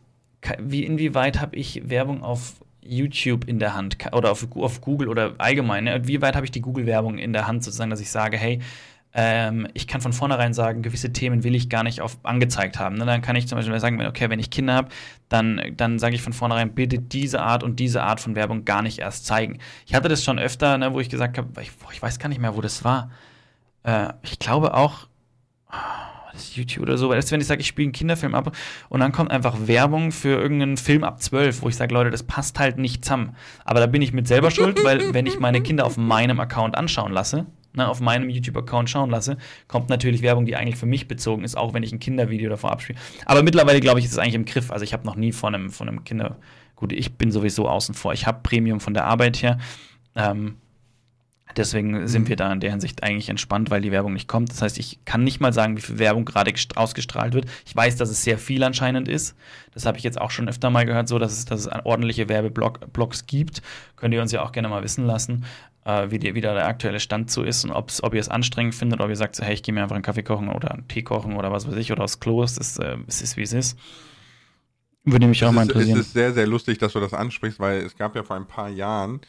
[0.60, 5.34] wie, inwieweit habe ich Werbung auf YouTube in der Hand oder auf, auf Google oder
[5.38, 5.86] allgemein?
[5.86, 6.08] Ne?
[6.08, 8.60] Wie weit habe ich die Google-Werbung in der Hand, sozusagen, dass ich sage, hey,
[9.18, 12.98] ähm, ich kann von vornherein sagen, gewisse Themen will ich gar nicht auf, angezeigt haben.
[12.98, 13.06] Ne?
[13.06, 14.90] Dann kann ich zum Beispiel sagen, okay, wenn ich Kinder habe,
[15.30, 18.82] dann, dann sage ich von vornherein, bitte diese Art und diese Art von Werbung gar
[18.82, 19.60] nicht erst zeigen.
[19.86, 22.42] Ich hatte das schon öfter, ne, wo ich gesagt habe, ich, ich weiß gar nicht
[22.42, 23.10] mehr, wo das war.
[23.84, 25.08] Äh, ich glaube auch,
[26.34, 28.54] das ist YouTube oder so, weil das, wenn ich sage, ich spiele einen Kinderfilm ab
[28.90, 32.24] und dann kommt einfach Werbung für irgendeinen Film ab 12, wo ich sage, Leute, das
[32.24, 33.38] passt halt nicht zusammen.
[33.64, 36.78] Aber da bin ich mit selber schuld, weil wenn ich meine Kinder auf meinem Account
[36.78, 37.46] anschauen lasse,
[37.76, 41.58] ne, auf meinem YouTube-Account schauen lasse, kommt natürlich Werbung, die eigentlich für mich bezogen ist,
[41.58, 43.00] auch wenn ich ein Kindervideo davor abspiele.
[43.26, 44.72] Aber mittlerweile, glaube ich, ist es eigentlich im Griff.
[44.72, 46.38] Also ich habe noch nie von einem, von einem Kinder.
[46.76, 48.14] Gut, ich bin sowieso außen vor.
[48.14, 49.58] Ich habe Premium von der Arbeit her.
[50.16, 50.56] Ähm,
[51.58, 54.50] Deswegen sind wir da in der Hinsicht eigentlich entspannt, weil die Werbung nicht kommt.
[54.52, 57.46] Das heißt, ich kann nicht mal sagen, wie viel Werbung gerade gest- ausgestrahlt wird.
[57.66, 59.38] Ich weiß, dass es sehr viel anscheinend ist.
[59.74, 62.28] Das habe ich jetzt auch schon öfter mal gehört, so dass es, dass es ordentliche
[62.28, 63.62] Werbeblocks gibt.
[63.96, 65.46] Könnt ihr uns ja auch gerne mal wissen lassen,
[65.86, 68.30] äh, wie, die, wie da der aktuelle Stand so ist und ob's, ob ihr es
[68.30, 70.72] anstrengend findet, ob ihr sagt, so, hey, ich gehe mir einfach einen Kaffee kochen oder
[70.72, 72.44] einen Tee kochen oder was weiß ich oder aufs Klo.
[72.44, 73.78] Es ist, äh, es ist wie es ist.
[75.04, 76.00] Würde mich auch mal es, ist, es interessieren.
[76.02, 78.70] ist sehr, sehr lustig, dass du das ansprichst, weil es gab ja vor ein paar
[78.70, 79.22] Jahren,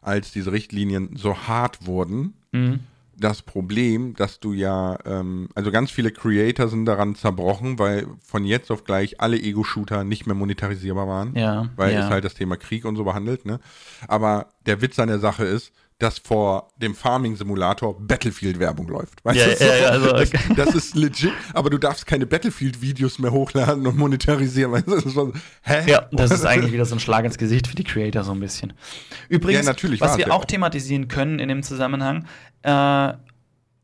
[0.00, 2.80] als diese Richtlinien so hart wurden, Mhm.
[3.16, 8.44] das Problem, dass du ja, ähm, also ganz viele Creator sind daran zerbrochen, weil von
[8.44, 11.34] jetzt auf gleich alle Ego-Shooter nicht mehr monetarisierbar waren.
[11.36, 12.00] Ja, Weil ja.
[12.04, 13.58] es halt das Thema Krieg und so behandelt, ne?
[14.06, 19.24] Aber der Witz an der Sache ist, dass vor dem Farming-Simulator Battlefield-Werbung läuft.
[19.24, 19.64] Weißt Ja, du?
[19.64, 20.54] ja, ja, also, das, okay.
[20.56, 24.72] das ist legit, aber du darfst keine Battlefield-Videos mehr hochladen und monetarisieren.
[24.72, 24.94] Weißt du?
[24.96, 25.82] Das ist so, hä?
[25.90, 28.40] Ja, das ist eigentlich wieder so ein Schlag ins Gesicht für die Creator so ein
[28.40, 28.72] bisschen.
[29.28, 30.44] Übrigens, was wir auch auch.
[30.44, 32.26] thematisieren können in dem Zusammenhang,
[32.62, 33.12] äh,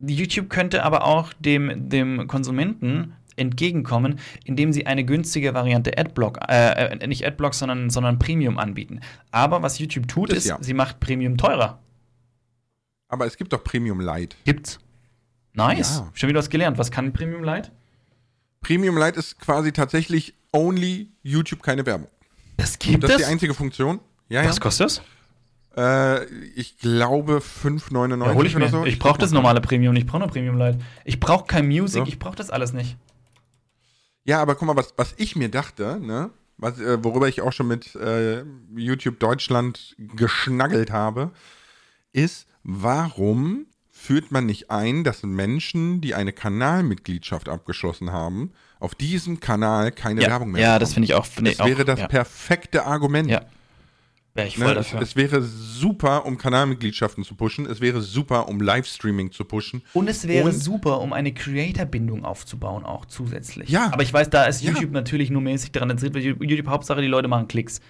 [0.01, 6.87] YouTube könnte aber auch dem, dem Konsumenten entgegenkommen, indem sie eine günstige Variante Adblock, äh,
[6.87, 9.01] äh, nicht Adblock, sondern, sondern Premium anbieten.
[9.31, 10.59] Aber was YouTube tut, Das ist, ja.
[10.61, 11.79] sie macht Premium teurer.
[13.11, 14.37] Aber es gibt doch Premium Lite.
[14.45, 14.79] Gibt's.
[15.53, 15.99] Nice.
[15.99, 16.11] Ja.
[16.15, 16.79] Schon wieder was gelernt.
[16.79, 17.71] Was kann Premium Lite?
[18.61, 22.09] Premium Lite ist quasi tatsächlich only YouTube, keine Werbung.
[22.57, 23.27] Das gibt Das ist es.
[23.27, 24.01] die einzige Funktion.
[24.29, 24.97] Ja, Was kostet das?
[24.99, 25.03] ja.
[26.17, 26.25] Äh,
[26.57, 28.71] ich glaube 5,99 Ja, hol ich oder mir.
[28.71, 28.85] so.
[28.87, 30.79] Ich brauche das normale Premium, ich brauche nur Premium Lite.
[31.05, 32.07] Ich brauche kein Music, So.
[32.07, 32.97] ich brauche das alles nicht.
[34.25, 36.31] Ja, aber guck mal, was, was ich mir dachte, ne?
[36.59, 38.45] Was, äh, worüber ich auch schon mit äh,
[38.77, 41.31] YouTube Deutschland geschnaggelt habe,
[42.13, 49.41] ist, warum führt man nicht ein, dass Menschen, die eine Kanalmitgliedschaft abgeschlossen haben, auf diesem
[49.41, 50.81] Kanal keine Werbung mehr ja bekommen?
[50.81, 51.27] das finde ich auch.
[51.41, 52.09] Nee, Das wäre auch, das ja.
[52.09, 53.31] perfekte Argument.
[53.31, 53.43] Ja.
[54.33, 55.03] Wäre ich voll Ne, es, dafür.
[55.03, 57.67] es wäre super, um Kanalmitgliedschaften zu pushen.
[57.67, 59.83] Es wäre super, um Livestreaming zu pushen.
[59.93, 63.69] Und es wäre Und- super, um eine Creator-Bindung aufzubauen, auch zusätzlich.
[63.69, 63.91] Ja.
[63.93, 64.71] Aber ich weiß, da ist Ja.
[64.71, 67.81] YouTube natürlich nur mäßig daran interessiert, weil YouTube Hauptsache, die Leute machen Klicks.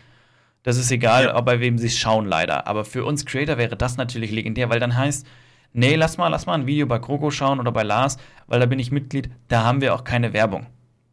[0.63, 1.37] Das ist egal, Ja.
[1.37, 2.67] ob bei wem sie es schauen, leider.
[2.67, 5.27] Aber für uns Creator wäre das natürlich legendär, weil dann heißt,
[5.73, 8.67] nee, lass mal, lass mal ein Video bei Kroko schauen oder bei Lars, weil da
[8.67, 10.67] bin ich Mitglied, da haben wir auch keine Werbung.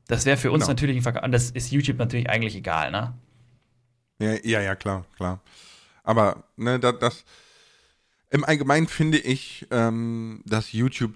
[0.08, 0.72] Das wäre für uns Genau.
[0.72, 1.24] natürlich ein Verkauf.
[1.32, 3.14] Das ist YouTube natürlich eigentlich egal, ne?
[4.20, 5.42] Ja, ja, ja, klar, klar.
[6.04, 7.26] Aber ne, das, das
[8.30, 11.14] im Allgemeinen finde ich, ähm, dass YouTube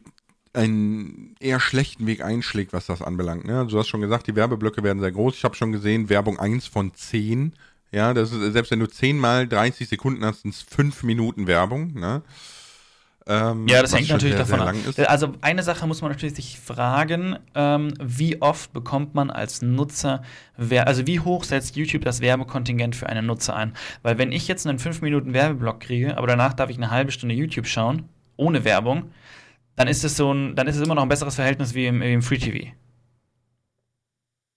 [0.53, 3.45] einen eher schlechten Weg einschlägt, was das anbelangt.
[3.45, 3.65] Ne?
[3.67, 5.35] Du hast schon gesagt, die Werbeblöcke werden sehr groß.
[5.35, 7.53] Ich habe schon gesehen, Werbung 1 von 10.
[7.91, 11.47] Ja, das ist, selbst wenn du 10 mal 30 Sekunden hast, sind es 5 Minuten
[11.47, 11.93] Werbung.
[11.93, 12.21] Ne?
[13.27, 14.75] Ähm, ja, das hängt natürlich sehr, davon ab.
[15.07, 20.23] Also eine Sache muss man natürlich sich fragen, ähm, wie oft bekommt man als Nutzer,
[20.57, 23.73] also wie hoch setzt YouTube das Werbekontingent für einen Nutzer ein?
[24.01, 27.11] Weil wenn ich jetzt einen 5 Minuten Werbeblock kriege, aber danach darf ich eine halbe
[27.11, 29.11] Stunde YouTube schauen, ohne Werbung,
[29.75, 32.01] dann ist es so ein, dann ist es immer noch ein besseres Verhältnis wie im,
[32.01, 32.71] im Free TV.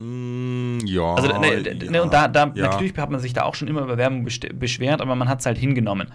[0.00, 1.14] Mm, ja.
[1.14, 2.68] Also, ne, ne, ja, und da, da ja.
[2.68, 5.46] natürlich hat man sich da auch schon immer über Werbung beschwert, aber man hat es
[5.46, 6.12] halt hingenommen.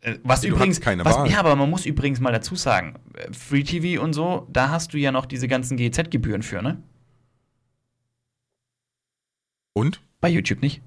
[0.00, 1.30] Äh, was du übrigens, keine was, Wahl.
[1.30, 4.92] ja, aber man muss übrigens mal dazu sagen, äh, Free TV und so, da hast
[4.92, 6.82] du ja noch diese ganzen GEZ-Gebühren für, ne?
[9.74, 10.00] Und?
[10.20, 10.82] Bei YouTube nicht.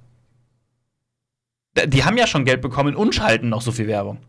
[1.87, 4.19] Die haben ja schon Geld bekommen und schalten noch so viel Werbung.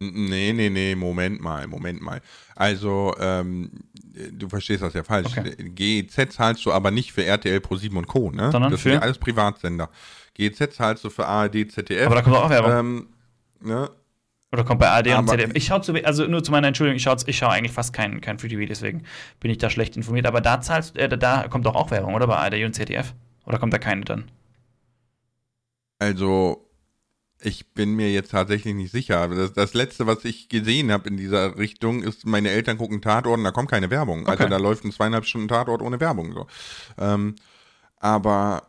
[0.00, 2.20] Nee, nee, nee, Moment mal, Moment mal.
[2.54, 3.70] Also, ähm,
[4.32, 5.36] du verstehst das ja falsch.
[5.36, 5.54] Okay.
[5.70, 8.50] GEZ zahlst du aber nicht für RTL Pro 7 und Co., ne?
[8.50, 8.90] Sondern das für?
[8.90, 9.90] sind ja alles Privatsender.
[10.34, 12.06] GEZ zahlst du für ARD, ZDF.
[12.06, 12.72] Aber da kommt auch Werbung.
[12.72, 13.06] Ähm,
[13.60, 13.90] ne?
[14.52, 15.50] Oder kommt bei ARD und ZDF.
[15.54, 18.20] Ich schaue zu, also nur zu meiner Entschuldigung, ich schaue ich schau eigentlich fast kein,
[18.20, 19.02] kein Free TV, deswegen
[19.40, 20.26] bin ich da schlecht informiert.
[20.26, 22.26] Aber da zahlst, äh, da kommt doch auch Werbung, oder?
[22.26, 23.14] Bei ARD und ZDF?
[23.44, 24.30] Oder kommt da keine dann?
[25.98, 26.67] Also,
[27.40, 29.28] ich bin mir jetzt tatsächlich nicht sicher.
[29.28, 33.38] Das, das letzte, was ich gesehen habe in dieser Richtung, ist, meine Eltern gucken Tatort
[33.38, 34.20] und da kommt keine Werbung.
[34.20, 34.42] Also, okay.
[34.44, 36.32] Also da läuft ein zweieinhalb Stunden Tatort ohne Werbung.
[36.32, 36.46] So.
[36.98, 37.36] Ähm,
[37.96, 38.68] aber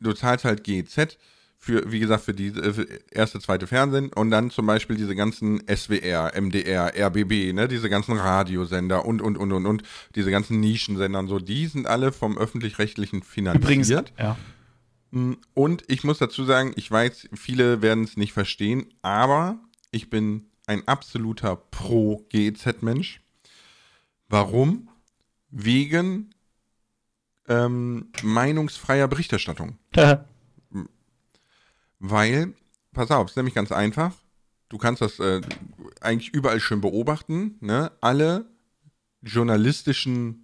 [0.00, 1.16] du zahlst halt GEZ
[1.64, 5.62] für, wie gesagt, für die für erste, zweite Fernsehen und dann zum Beispiel diese ganzen
[5.66, 9.82] SWR, MDR, RBB, ne, diese ganzen Radiosender und, und, und, und, und,
[10.14, 13.64] diese ganzen Nischensender und so, die sind alle vom Öffentlich-Rechtlichen finanziert.
[13.64, 14.36] Übrigens, ja.
[15.14, 19.58] Mm, und ich muss dazu sagen, ich weiß, viele werden es nicht verstehen, aber
[19.92, 23.20] ich bin ein absoluter Pro-GEZ-Mensch.
[24.28, 24.88] Warum?
[25.50, 26.34] Wegen
[27.46, 29.78] ähm, meinungsfreier Berichterstattung.
[32.00, 32.54] Weil,
[32.92, 34.12] pass auf, es ist nämlich ganz einfach.
[34.68, 35.42] Du kannst das äh,
[36.00, 37.56] eigentlich überall schön beobachten.
[37.60, 37.92] Ne?
[38.00, 38.46] Alle
[39.22, 40.43] journalistischen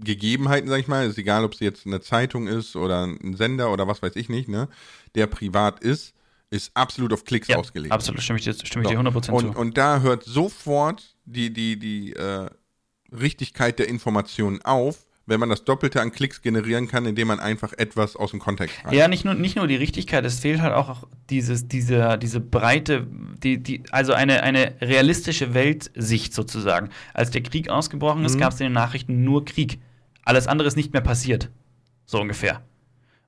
[0.00, 3.72] Gegebenheiten, sag ich mal, ist egal, ob es jetzt eine Zeitung ist oder ein Sender
[3.72, 4.68] oder was weiß ich nicht, ne,
[5.14, 6.14] der privat ist,
[6.50, 7.92] ist absolut auf Klicks ja, ausgelegt.
[7.92, 9.58] Absolut, stimme ich dir, stimme ich dir 100% und, zu.
[9.58, 12.48] Und da hört sofort die, die, die äh,
[13.12, 17.72] Richtigkeit der Informationen auf, wenn man das Doppelte an Klicks generieren kann, indem man einfach
[17.76, 18.94] etwas aus dem Kontext reißt.
[18.94, 23.06] Ja, nicht nur, nicht nur die Richtigkeit, es fehlt halt auch dieses, diese, diese breite,
[23.42, 26.90] die, die, also eine, eine realistische Weltsicht sozusagen.
[27.14, 28.40] Als der Krieg ausgebrochen ist, mhm.
[28.40, 29.78] gab es in den Nachrichten nur Krieg
[30.30, 31.50] alles andere ist nicht mehr passiert.
[32.06, 32.62] So ungefähr.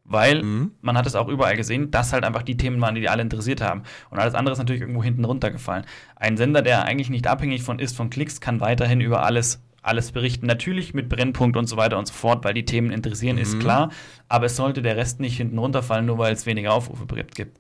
[0.05, 0.71] Weil mhm.
[0.83, 3.23] man hat es auch überall gesehen, dass halt einfach die Themen waren, die die alle
[3.23, 3.83] interessiert haben.
[4.11, 5.85] Und alles andere ist natürlich irgendwo hinten runtergefallen.
[6.15, 10.13] Ein Sender, der eigentlich nicht abhängig von ist, von Klicks, kann weiterhin über alles, alles
[10.13, 10.47] berichten.
[10.47, 13.43] Natürlich mit Brennpunkt und so weiter und so fort, weil die Themen interessieren, mhm.
[13.43, 13.91] ist klar.
[14.29, 17.59] Aber es sollte der Rest nicht hinten runterfallen, nur weil es weniger Aufrufe gibt.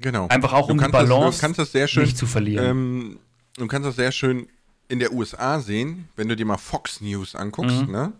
[0.00, 0.26] Genau.
[0.28, 2.66] Einfach auch du um die Balance das, das sehr schön, nicht zu verlieren.
[2.66, 3.18] Ähm,
[3.56, 4.48] du kannst das sehr schön
[4.88, 7.92] in der USA sehen, wenn du dir mal Fox News anguckst, mhm.
[7.92, 8.12] ne?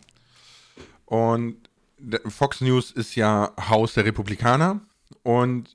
[1.05, 1.57] Und
[2.29, 4.81] Fox News ist ja Haus der Republikaner
[5.23, 5.75] und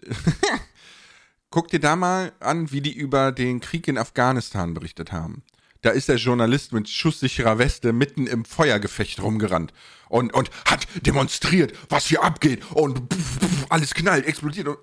[1.50, 5.44] guck dir da mal an, wie die über den Krieg in Afghanistan berichtet haben.
[5.82, 9.74] Da ist der Journalist mit schusssicherer Weste mitten im Feuergefecht rumgerannt
[10.10, 14.68] und, und hat demonstriert, was hier abgeht und pff, pff, alles knallt, explodiert.
[14.68, 14.78] Und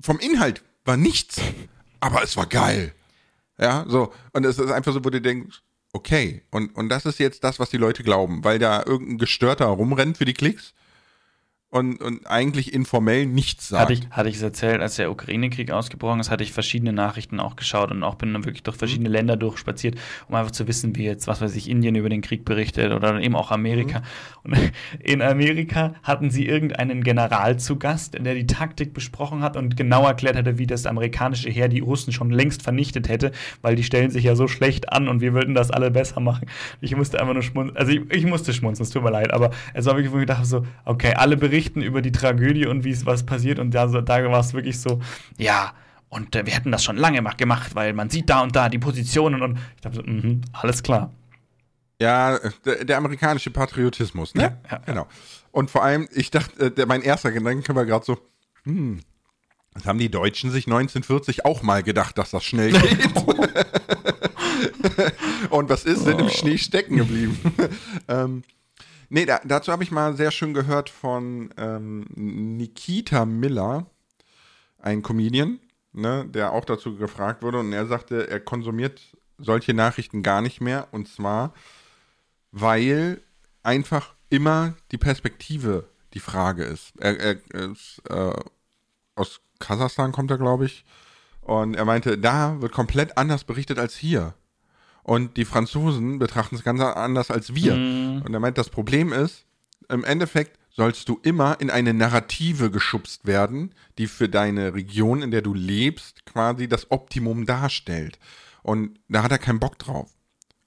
[0.00, 1.40] vom Inhalt war nichts,
[2.00, 2.92] aber es war geil.
[3.60, 4.12] Ja, so.
[4.32, 5.60] Und es ist einfach so, wo du denkst,
[5.92, 6.42] okay.
[6.50, 10.18] Und, und das ist jetzt das, was die Leute glauben, weil da irgendein Gestörter rumrennt
[10.18, 10.74] für die Klicks
[11.72, 13.82] und, und eigentlich informell nichts sagt.
[13.82, 17.38] Hatte ich, hatte ich es erzählt, als der Ukraine-Krieg ausgebrochen ist, hatte ich verschiedene Nachrichten
[17.38, 19.14] auch geschaut und auch bin dann wirklich durch verschiedene mhm.
[19.14, 22.44] Länder durchspaziert, um einfach zu wissen, wie jetzt, was weiß ich, Indien über den Krieg
[22.44, 24.00] berichtet oder eben auch Amerika.
[24.42, 24.52] Mhm.
[24.52, 29.76] Und in Amerika hatten sie irgendeinen General zu Gast, der die Taktik besprochen hat und
[29.76, 33.30] genau erklärt hatte, wie das amerikanische Heer die Russen schon längst vernichtet hätte,
[33.62, 36.48] weil die stellen sich ja so schlecht an und wir würden das alle besser machen.
[36.80, 39.50] Ich musste einfach nur schmunzeln, also ich, ich musste schmunzeln, es tut mir leid, aber
[39.72, 42.84] es war wirklich, wo ich dachte so, okay, alle Berichte berichten über die Tragödie und
[42.84, 43.58] wie es was passiert.
[43.58, 45.00] Und da, da war es wirklich so,
[45.36, 45.74] ja,
[46.08, 48.78] und äh, wir hätten das schon lange gemacht, weil man sieht da und da die
[48.78, 51.12] Positionen und ich dachte so, mh, alles klar.
[52.00, 54.42] Ja, der, der amerikanische Patriotismus, ne?
[54.42, 55.06] Ja, ja, genau.
[55.52, 58.16] Und vor allem, ich dachte, äh, der, mein erster Gedanke war gerade so,
[58.64, 59.00] hm,
[59.74, 63.06] das haben die Deutschen sich 1940 auch mal gedacht, dass das schnell geht.
[65.50, 66.30] und was ist, sind im.
[66.30, 67.38] Schnee stecken geblieben.
[68.08, 68.44] ähm,
[69.12, 73.86] Nee, da, dazu habe ich mal sehr schön gehört von ähm, Nikita Miller,
[74.78, 75.58] ein Comedian,
[75.92, 79.00] ne, der auch dazu gefragt wurde und er sagte, er konsumiert
[79.36, 80.86] solche Nachrichten gar nicht mehr.
[80.92, 81.54] Und zwar,
[82.52, 83.20] weil
[83.64, 86.92] einfach immer die Perspektive die Frage ist.
[87.00, 88.32] Er, er ist äh,
[89.16, 90.84] aus Kasachstan kommt er, glaube ich.
[91.40, 94.34] Und er meinte, da wird komplett anders berichtet als hier.
[95.10, 97.74] Und die Franzosen betrachten es ganz anders als wir.
[97.74, 98.22] Mm.
[98.22, 99.44] Und er meint, das Problem ist,
[99.88, 105.32] im Endeffekt sollst du immer in eine Narrative geschubst werden, die für deine Region, in
[105.32, 108.20] der du lebst, quasi das Optimum darstellt.
[108.62, 110.08] Und da hat er keinen Bock drauf.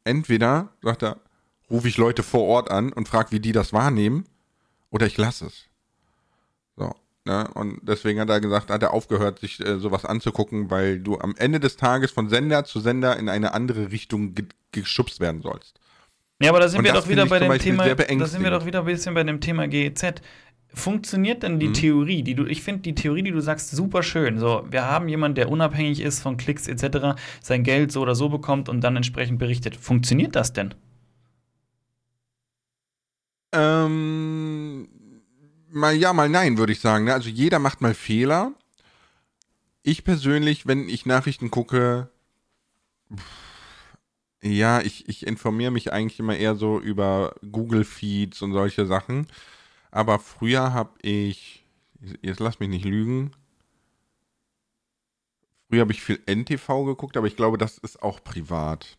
[0.03, 1.21] Entweder, sagt er,
[1.69, 4.25] rufe ich Leute vor Ort an und frage, wie die das wahrnehmen,
[4.89, 5.69] oder ich lasse es.
[6.75, 6.93] So.
[7.25, 7.47] Ne?
[7.53, 11.35] Und deswegen hat er gesagt, hat er aufgehört, sich äh, sowas anzugucken, weil du am
[11.37, 15.79] Ende des Tages von Sender zu Sender in eine andere Richtung ge geschubst werden sollst.
[16.41, 17.93] Ja, aber da sind und wir doch wieder bei dem Thema.
[17.93, 20.15] Da sind wir doch wieder ein bisschen bei dem Thema GEZ.
[20.73, 21.73] Funktioniert denn die mhm.
[21.73, 24.39] Theorie, die du, ich finde die Theorie, die du sagst, super schön.
[24.39, 28.29] So, wir haben jemanden, der unabhängig ist von Klicks etc., sein Geld so oder so
[28.29, 29.75] bekommt und dann entsprechend berichtet.
[29.75, 30.73] Funktioniert das denn?
[33.53, 34.82] Ähm,
[35.73, 37.05] mal ja, mal nein, würde ich sagen.
[37.05, 37.13] Ne?
[37.13, 38.53] Also jeder macht mal Fehler.
[39.83, 42.09] Ich persönlich, wenn ich Nachrichten gucke,
[44.41, 49.27] ja, ich, ich informiere mich eigentlich immer eher so über Google Feeds und solche Sachen.
[49.91, 51.65] Aber früher habe ich,
[52.21, 53.31] jetzt lass mich nicht lügen,
[55.69, 58.97] früher habe ich viel NTV geguckt, aber ich glaube, das ist auch privat.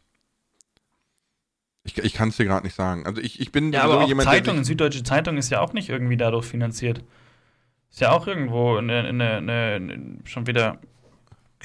[1.84, 3.06] Ich, ich kann es dir gerade nicht sagen.
[3.06, 5.90] Also ich, ich bin ja, aber auch jemand, Zeitung, Süddeutsche Zeitung ist ja auch nicht
[5.90, 7.04] irgendwie dadurch finanziert.
[7.90, 10.78] Ist ja auch irgendwo eine, eine, eine, schon wieder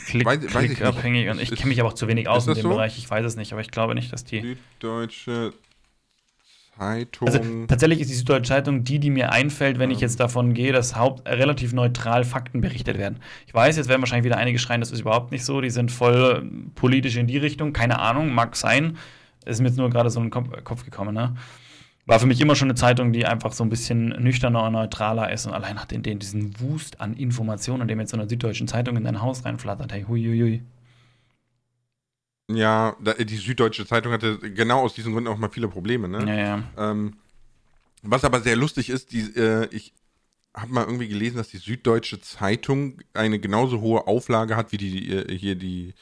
[0.05, 1.27] Klick, weiß, klickabhängig.
[1.27, 2.69] Weiß ich und ich kenne mich aber auch zu wenig aus in dem so?
[2.69, 2.97] Bereich.
[2.97, 4.41] Ich weiß es nicht, aber ich glaube nicht, dass die.
[4.41, 5.53] Süddeutsche
[6.77, 7.27] Zeitung.
[7.27, 10.71] Also tatsächlich ist die Süddeutsche Zeitung die, die mir einfällt, wenn ich jetzt davon gehe,
[10.71, 13.19] dass haupt relativ neutral Fakten berichtet werden.
[13.47, 15.61] Ich weiß, jetzt werden wahrscheinlich wieder einige schreien, das ist überhaupt nicht so.
[15.61, 17.73] Die sind voll politisch in die Richtung.
[17.73, 18.97] Keine Ahnung, mag sein
[19.45, 21.35] ist mir jetzt nur gerade so in den Kopf gekommen, ne?
[22.05, 25.31] War für mich immer schon eine Zeitung, die einfach so ein bisschen nüchterner und neutraler
[25.31, 28.67] ist und allein nach den, den diesen Wust an Informationen, dem jetzt so eine Süddeutschen
[28.67, 30.63] Zeitung in dein Haus reinflattert, hey, huiuiui.
[32.51, 36.25] Ja, die Süddeutsche Zeitung hatte genau aus diesen Gründen auch mal viele Probleme, ne?
[36.25, 36.63] Ja, ja.
[36.77, 37.17] Ähm,
[38.01, 39.93] was aber sehr lustig ist, die, äh, ich
[40.55, 45.11] habe mal irgendwie gelesen, dass die Süddeutsche Zeitung eine genauso hohe Auflage hat wie die
[45.11, 45.93] äh, hier die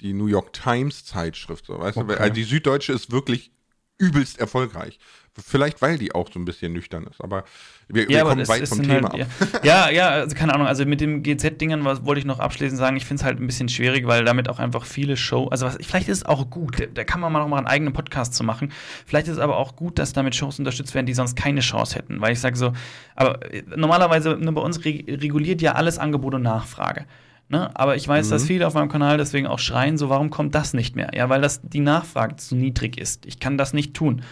[0.00, 2.14] die New York Times Zeitschrift, so, weißt okay.
[2.14, 2.20] du?
[2.20, 3.52] Also die Süddeutsche ist wirklich
[3.98, 4.98] übelst erfolgreich.
[5.36, 7.42] Vielleicht, weil die auch so ein bisschen nüchtern ist, aber
[7.88, 9.64] wir, ja, wir kommen weit vom Thema halt, ab.
[9.64, 13.04] Ja, ja, also keine Ahnung, also mit dem GZ-Dingern wollte ich noch abschließend sagen, ich
[13.04, 16.08] finde es halt ein bisschen schwierig, weil damit auch einfach viele Show, also was, vielleicht
[16.08, 18.72] ist es auch gut, da kann man mal noch mal einen eigenen Podcast zu machen.
[19.06, 21.96] Vielleicht ist es aber auch gut, dass damit Shows unterstützt werden, die sonst keine Chance
[21.96, 22.72] hätten, weil ich sage so,
[23.16, 27.06] aber äh, normalerweise, nur bei uns reguliert ja alles Angebot und Nachfrage.
[27.48, 27.70] Ne?
[27.78, 28.30] Aber ich weiß, mhm.
[28.30, 31.10] dass viele auf meinem Kanal deswegen auch schreien, so warum kommt das nicht mehr?
[31.14, 33.26] Ja, weil das die Nachfrage zu niedrig ist.
[33.26, 34.22] Ich kann das nicht tun.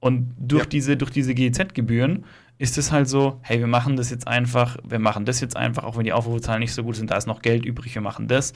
[0.00, 0.68] Und durch ja.
[0.68, 2.24] diese, durch diese GEZ-Gebühren
[2.58, 5.84] ist es halt so, hey, wir machen das jetzt einfach, wir machen das jetzt einfach,
[5.84, 8.28] auch wenn die Aufrufezahlen nicht so gut sind, da ist noch Geld übrig, wir machen
[8.28, 8.52] das.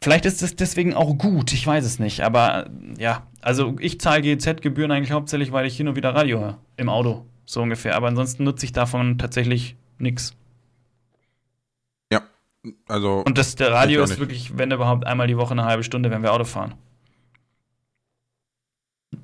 [0.00, 2.20] Vielleicht ist es deswegen auch gut, ich weiß es nicht.
[2.22, 6.58] Aber ja, also ich zahle GEZ-Gebühren eigentlich hauptsächlich, weil ich hin und wieder Radio höre.
[6.76, 7.96] Im Auto, so ungefähr.
[7.96, 10.34] Aber ansonsten nutze ich davon tatsächlich nichts.
[12.86, 16.10] Also, und das, der Radio ist wirklich, wenn überhaupt, einmal die Woche eine halbe Stunde,
[16.10, 16.74] wenn wir Auto fahren.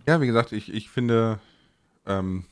[0.06, 1.38] Ja, wie gesagt, ich, ich finde,
[2.06, 2.44] ähm,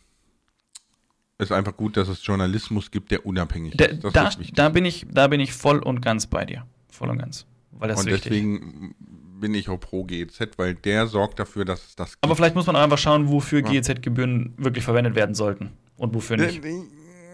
[1.38, 4.04] es ist einfach gut, dass es Journalismus gibt, der unabhängig da, ist.
[4.04, 6.66] Das da, ist da, bin ich, da bin ich voll und ganz bei dir.
[6.90, 7.46] Voll und ganz.
[7.72, 8.22] Weil das und wichtig.
[8.24, 8.94] deswegen
[9.40, 12.24] bin ich auch pro GEZ, weil der sorgt dafür, dass es das gibt.
[12.24, 13.70] Aber vielleicht muss man auch einfach schauen, wofür ja.
[13.70, 16.62] GEZ-Gebühren wirklich verwendet werden sollten und wofür nicht.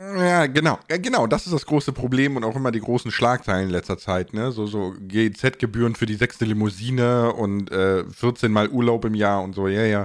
[0.00, 0.78] Ja, genau.
[0.88, 3.98] Ja, genau, das ist das große Problem und auch immer die großen Schlagzeilen in letzter
[3.98, 4.32] Zeit.
[4.32, 4.52] Ne?
[4.52, 9.54] So, so GZ-Gebühren für die sechste Limousine und äh, 14 Mal Urlaub im Jahr und
[9.54, 9.66] so.
[9.66, 10.02] Ja, ja.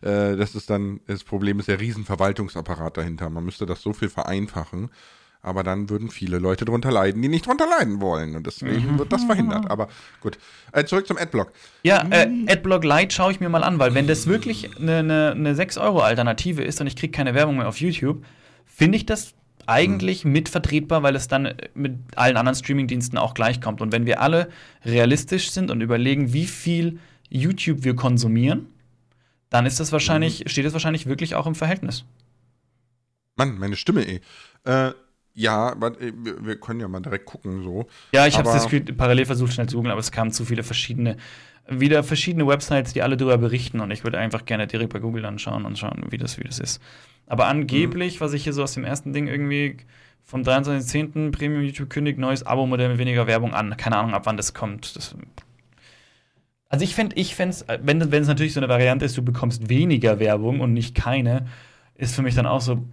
[0.00, 3.28] Äh, das ist dann, das Problem ist der Riesenverwaltungsapparat dahinter.
[3.28, 4.90] Man müsste das so viel vereinfachen.
[5.42, 8.34] Aber dann würden viele Leute drunter leiden, die nicht drunter leiden wollen.
[8.34, 8.98] Und deswegen mhm.
[8.98, 9.70] wird das verhindert.
[9.70, 9.88] Aber
[10.22, 10.38] gut.
[10.72, 11.52] Äh, zurück zum Adblock.
[11.82, 15.32] Ja, äh, Adblock Lite schaue ich mir mal an, weil wenn das wirklich eine, eine,
[15.32, 18.24] eine 6-Euro-Alternative ist und ich kriege keine Werbung mehr auf YouTube,
[18.74, 19.34] finde ich das
[19.66, 20.32] eigentlich mhm.
[20.32, 23.80] mitvertretbar, weil es dann mit allen anderen Streamingdiensten auch gleichkommt.
[23.80, 24.48] Und wenn wir alle
[24.84, 26.98] realistisch sind und überlegen, wie viel
[27.30, 28.66] YouTube wir konsumieren,
[29.48, 30.48] dann ist das wahrscheinlich, mhm.
[30.48, 32.04] steht es wahrscheinlich wirklich auch im Verhältnis.
[33.36, 34.20] Mann, meine Stimme, ey.
[34.64, 34.92] Äh,
[35.34, 37.86] ja, äh, wir können ja mal direkt gucken, so.
[38.12, 41.16] Ja, ich habe es parallel versucht, schnell zu googeln, aber es kamen zu viele verschiedene,
[41.68, 45.24] wieder verschiedene Websites, die alle darüber berichten und ich würde einfach gerne direkt bei Google
[45.24, 46.80] anschauen und schauen, wie das, wie das ist.
[47.26, 48.24] Aber angeblich, mhm.
[48.24, 49.78] was ich hier so aus dem ersten Ding irgendwie
[50.22, 51.32] vom 23.10.
[51.32, 53.76] Premium YouTube kündigt neues Abo-Modell mit weniger Werbung an.
[53.76, 54.96] Keine Ahnung, ab wann das kommt.
[54.96, 55.14] Das
[56.68, 60.18] Also ich finde, ich fände wenn, es natürlich so eine Variante ist, du bekommst weniger
[60.18, 61.46] Werbung und nicht keine,
[61.94, 62.84] ist für mich dann auch so,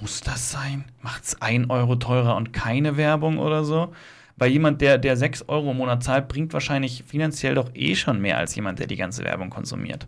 [0.00, 0.84] muss das sein?
[1.00, 3.92] Macht es ein Euro teurer und keine Werbung oder so?
[4.36, 8.20] Weil jemand, der, der 6 Euro im Monat zahlt, bringt wahrscheinlich finanziell doch eh schon
[8.20, 10.06] mehr als jemand, der die ganze Werbung konsumiert.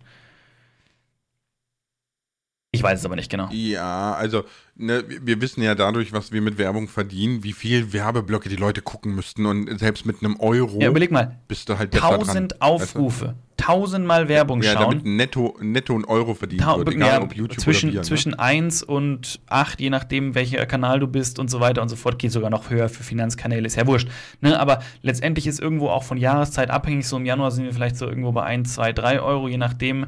[2.77, 3.49] Ich weiß es aber nicht genau.
[3.53, 4.45] Ja, also
[4.77, 8.83] ne, wir wissen ja dadurch, was wir mit Werbung verdienen, wie viel Werbeblöcke die Leute
[8.83, 11.37] gucken müssten und selbst mit einem Euro Ja, überleg mal.
[11.49, 12.21] bist du halt besser dran.
[12.21, 14.83] 1000 Tausend Aufrufe, tausendmal Werbung Ja, schauen.
[15.01, 18.03] damit netto, netto ein Euro verdient Ta- wird, egal ja, ob YouTube zwischen, oder wir.
[18.03, 21.97] zwischen 1 und 8, je nachdem, welcher Kanal du bist und so weiter und so
[21.97, 24.09] fort, geht sogar noch höher für Finanzkanäle, ist ja wurscht.
[24.41, 24.59] Ne?
[24.61, 28.07] Aber letztendlich ist irgendwo auch von Jahreszeit abhängig, so im Januar sind wir vielleicht so
[28.07, 30.07] irgendwo bei 1, 2, 3 Euro, je nachdem.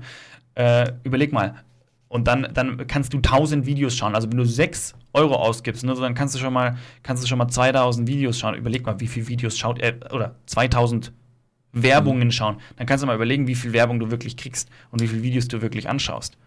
[0.55, 1.55] Äh, überleg mal.
[2.09, 4.15] Und dann, dann kannst du 1000 Videos schauen.
[4.15, 7.29] Also wenn du 6 Euro ausgibst, ne, so dann kannst du schon mal, kannst du
[7.29, 8.55] schon mal 2000 Videos schauen.
[8.55, 11.13] Überleg mal, wie viele Videos schaut er, oder 2000
[11.73, 12.57] Werbungen schauen.
[12.77, 15.49] Dann kannst du mal überlegen, wie viel Werbung du wirklich kriegst und wie viele Videos
[15.49, 16.39] du wirklich anschaust.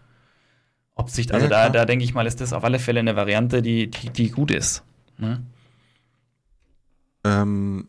[0.94, 3.16] Ob sich, also Ja, da, da denke ich mal, ist das auf alle Fälle eine
[3.16, 4.82] Variante, die, die, die gut ist.
[5.16, 5.42] Ne?
[7.24, 7.88] Ähm,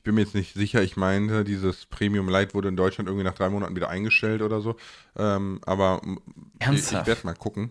[0.00, 3.22] ich bin mir jetzt nicht sicher, ich meine, dieses Premium Light wurde in Deutschland irgendwie
[3.24, 4.76] nach drei Monaten wieder eingestellt oder so.
[5.14, 7.06] Ähm, aber m- ich, ich Ernsthaft?
[7.06, 7.70] werde mal gucken.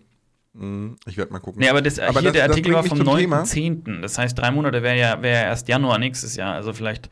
[0.54, 1.60] Mm, Ich werde mal gucken.
[1.60, 3.42] Nee, aber, das, Aber hier das- der Artikel war vom zum Thema.
[3.42, 4.02] 9.10.
[4.02, 6.54] Das heißt, drei Monate wäre ja, wär ja erst Januar nächstes Jahr.
[6.54, 7.10] Also vielleicht,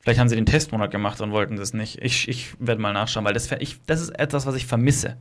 [0.00, 2.02] vielleicht haben sie den Testmonat gemacht und wollten das nicht.
[2.02, 5.16] Ich, ich werde mal nachschauen, weil das, ich, das ist etwas, was ich vermisse.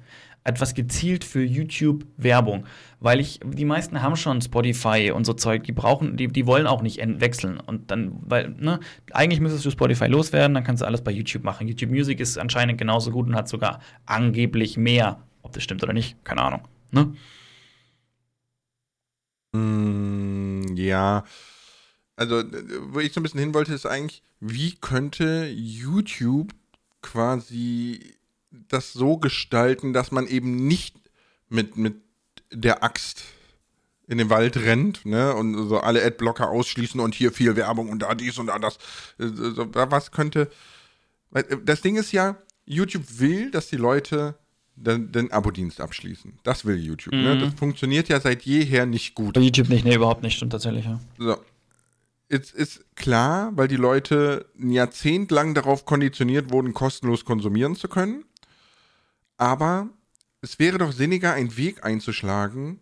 [0.45, 2.65] Etwas gezielt für YouTube-Werbung.
[3.01, 6.65] Weil ich, die meisten haben schon Spotify und so Zeug, die brauchen, die, die wollen
[6.65, 7.59] auch nicht wechseln.
[7.59, 8.80] Und dann, weil, ne,
[9.11, 11.67] eigentlich müsstest du Spotify loswerden, dann kannst du alles bei YouTube machen.
[11.67, 15.21] YouTube Music ist anscheinend genauso gut und hat sogar angeblich mehr.
[15.41, 16.61] Ob das stimmt oder nicht, keine Ahnung.
[16.91, 17.13] Ne?
[19.51, 21.25] Mm, ja.
[22.15, 22.43] Also,
[22.89, 26.54] wo ich so ein bisschen hin wollte, ist eigentlich, wie könnte YouTube
[27.02, 28.16] quasi
[28.52, 30.96] das so gestalten, dass man eben nicht
[31.50, 31.96] mit, mit
[32.52, 33.24] der Axt
[34.08, 38.00] in den Wald rennt, ne, und so alle Adblocker ausschließen und hier viel Werbung und
[38.00, 38.78] da dies und da das.
[39.20, 40.50] Äh, was könnte.
[41.34, 44.36] äh, Das Ding ist ja, YouTube will, dass die Leute
[44.76, 46.40] den, den Abo-Dienst abschließen.
[46.44, 47.14] Das will YouTube.
[47.14, 47.36] Ne?
[47.36, 47.40] Mhm.
[47.42, 49.36] Das funktioniert ja seit jeher nicht gut.
[49.36, 51.00] Bei YouTube nicht, nee, überhaupt nicht, stimmt tatsächlich, ja.
[51.18, 51.38] So.
[52.32, 57.88] Es ist klar, weil die Leute ein Jahrzehnt lang darauf konditioniert wurden, kostenlos konsumieren zu
[57.88, 58.23] können.
[59.38, 59.89] Aber
[60.41, 62.80] es wäre doch sinniger, einen Weg einzuschlagen,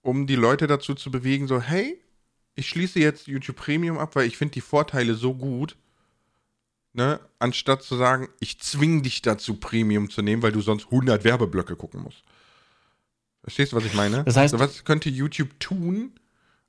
[0.00, 2.00] um die Leute dazu zu bewegen, so, hey,
[2.54, 5.76] ich schließe jetzt YouTube Premium ab, weil ich finde die Vorteile so gut.
[6.94, 7.20] Ne?
[7.38, 11.76] Anstatt zu sagen, ich zwing dich dazu, Premium zu nehmen, weil du sonst 100 Werbeblöcke
[11.76, 12.22] gucken musst.
[13.42, 14.24] Verstehst du, was ich meine?
[14.24, 16.12] Das heißt- so, was könnte YouTube tun,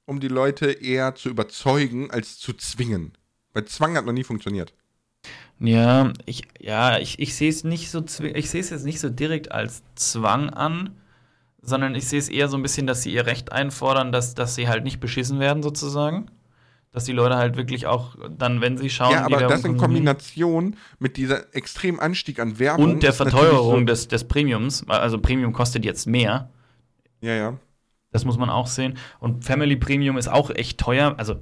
[0.05, 3.13] um die Leute eher zu überzeugen, als zu zwingen?
[3.53, 4.73] Weil Zwang hat noch nie funktioniert.
[5.59, 9.09] Ja, ich, ja, ich, ich sehe es nicht so, ich sehe es jetzt nicht so
[9.09, 10.97] direkt als Zwang an,
[11.61, 14.55] sondern ich sehe es eher so ein bisschen, dass sie ihr Recht einfordern, dass, dass
[14.55, 16.29] sie halt nicht beschissen werden, sozusagen.
[16.91, 19.77] Dass die Leute halt wirklich auch dann, wenn sie schauen, ja, aber Werbung das in.
[19.77, 22.91] Kombination mit dieser extremen Anstieg an Werbung.
[22.91, 26.51] und der Verteuerung des, des Premiums, also Premium kostet jetzt mehr,
[27.21, 27.59] So, ja, ja.
[28.13, 28.97] Das muss man auch sehen.
[29.19, 31.15] Und Family Premium ist auch echt teuer.
[31.17, 31.41] Also du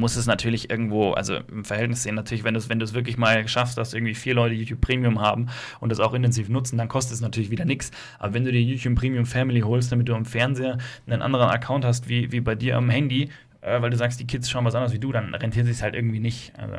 [0.00, 3.48] musst es natürlich irgendwo, also im Verhältnis sehen, natürlich, wenn du es wenn wirklich mal
[3.48, 5.48] schaffst, dass irgendwie vier Leute YouTube Premium haben
[5.80, 7.90] und das auch intensiv nutzen, dann kostet es natürlich wieder nichts.
[8.20, 11.84] Aber wenn du dir YouTube Premium Family holst, damit du am Fernseher einen anderen Account
[11.84, 13.30] hast, wie, wie bei dir am Handy,
[13.60, 15.94] äh, weil du sagst, die Kids schauen was anderes wie du, dann rentiert sich halt
[15.94, 16.52] irgendwie nicht.
[16.58, 16.76] Also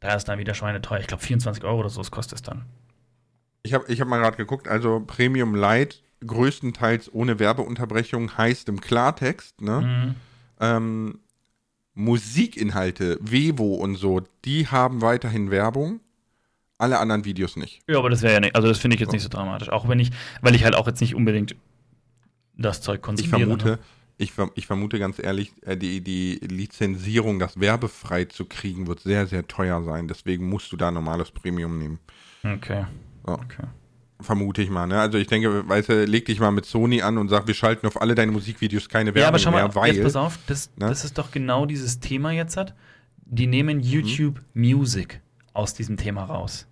[0.00, 1.00] da ist dann wieder schweineteuer.
[1.00, 2.64] Ich glaube 24 Euro oder so kostet es dann.
[3.62, 8.80] Ich habe ich hab mal gerade geguckt, also Premium Light, größtenteils ohne Werbeunterbrechung, heißt im
[8.80, 9.80] Klartext, ne?
[9.80, 10.14] Mhm.
[10.60, 11.18] Ähm,
[11.94, 16.00] Musikinhalte, Vevo und so, die haben weiterhin Werbung.
[16.78, 17.80] Alle anderen Videos nicht.
[17.88, 19.68] Ja, aber das wäre ja nicht, also das finde ich jetzt nicht so dramatisch.
[19.68, 20.10] Auch wenn ich,
[20.40, 21.54] weil ich halt auch jetzt nicht unbedingt
[22.56, 23.38] das Zeug Ich konsumiere.
[23.38, 23.78] vermute, Ne?
[24.18, 29.00] ich, ver ich vermute ganz ehrlich, äh, die, die Lizenzierung, das werbefrei zu kriegen, wird
[29.00, 30.08] sehr, sehr teuer sein.
[30.08, 31.98] Deswegen musst du da normales Premium nehmen.
[32.42, 32.86] Okay.
[33.26, 33.32] So.
[33.34, 33.64] okay.
[34.22, 35.00] Vermute ich mal, ne?
[35.00, 37.86] Also ich denke, weißt du, leg dich mal mit Sony an und sag, wir schalten
[37.86, 39.94] auf alle deine Musikvideos keine Werbung Ja, aber schau mal, mehr, weil.
[39.94, 40.86] jetzt pass auf, das, Ne?
[40.88, 42.74] das ist doch genau dieses Thema jetzt hat.
[43.24, 43.82] Die nehmen Mhm.
[43.82, 45.20] YouTube Music
[45.54, 46.66] aus diesem Thema raus.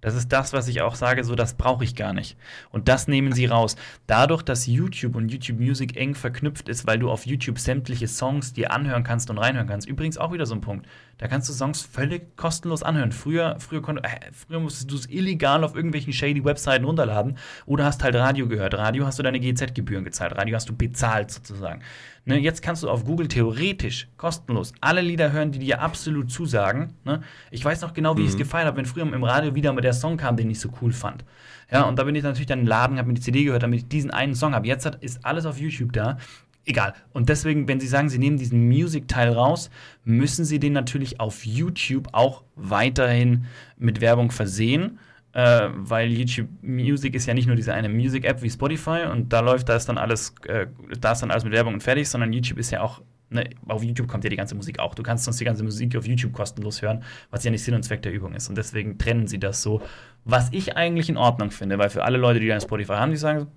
[0.00, 2.36] Das ist das, was ich auch sage, so das brauche ich gar nicht.
[2.70, 3.74] Und das nehmen sie raus.
[4.06, 8.52] Dadurch, dass YouTube und YouTube Music eng verknüpft ist, weil du auf YouTube sämtliche Songs
[8.52, 9.88] dir anhören kannst und reinhören kannst.
[9.88, 10.86] Übrigens auch wieder so ein Punkt.
[11.18, 13.12] Da kannst du Songs völlig kostenlos anhören.
[13.12, 18.02] Früher, früher, äh, früher musstest du es illegal auf irgendwelchen shady Webseiten runterladen oder hast
[18.02, 18.74] halt Radio gehört.
[18.74, 20.36] Radio hast du deine GZ-Gebühren gezahlt.
[20.36, 21.82] Radio hast du bezahlt sozusagen.
[22.26, 26.94] Ne, jetzt kannst du auf Google theoretisch kostenlos alle Lieder hören, die dir absolut zusagen.
[27.04, 27.20] Ne?
[27.50, 28.26] Ich weiß noch genau, wie mhm.
[28.26, 30.58] ich es gefeiert habe, wenn früher im Radio wieder mit der Song kam, den ich
[30.58, 31.24] so cool fand.
[31.70, 33.80] Ja, und da bin ich natürlich dann im Laden, habe mir die CD gehört, damit
[33.80, 34.66] ich diesen einen Song habe.
[34.66, 36.18] Jetzt hat, ist alles auf YouTube da.
[36.66, 36.94] Egal.
[37.12, 39.70] Und deswegen, wenn Sie sagen, Sie nehmen diesen Music-Teil raus,
[40.04, 43.46] müssen Sie den natürlich auf YouTube auch weiterhin
[43.76, 44.98] mit Werbung versehen
[45.34, 49.40] äh, weil YouTube Music ist ja nicht nur diese eine Music-App wie Spotify und da
[49.40, 50.66] läuft, da ist dann alles, äh,
[51.00, 53.02] da ist dann alles mit Werbung und fertig, sondern YouTube ist ja auch,
[53.34, 54.94] ne, auf YouTube kommt ja die ganze Musik auch.
[54.94, 57.82] Du kannst sonst die ganze Musik auf YouTube kostenlos hören, was ja nicht Sinn und
[57.82, 58.48] Zweck der Übung ist.
[58.48, 59.82] Und deswegen trennen sie das so.
[60.24, 63.16] Was ich eigentlich in Ordnung finde, weil für alle Leute, die dann Spotify haben, die
[63.16, 63.48] sagen,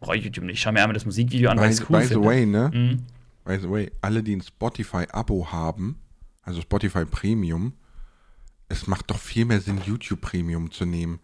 [0.00, 2.06] brauche ich YouTube nicht, schau mir einmal das Musikvideo an, weil ich es cool by
[2.06, 2.22] finde.
[2.22, 2.70] The way, ne?
[2.72, 3.02] Mhm.
[3.44, 5.98] By the way, alle, die ein Spotify-Abo haben,
[6.42, 7.72] also Spotify Premium,
[8.68, 11.20] es macht doch viel mehr Sinn, YouTube Premium zu nehmen.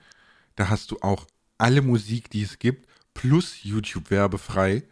[0.56, 4.82] Da hast du auch alle Musik, die es gibt, plus YouTube werbefrei.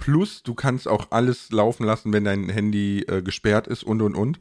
[0.00, 4.14] Plus du kannst auch alles laufen lassen, wenn dein Handy äh, gesperrt ist und und
[4.14, 4.40] und.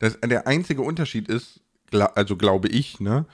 [0.00, 1.60] Das, der einzige Unterschied ist,
[1.92, 3.24] also glaube ich, ne,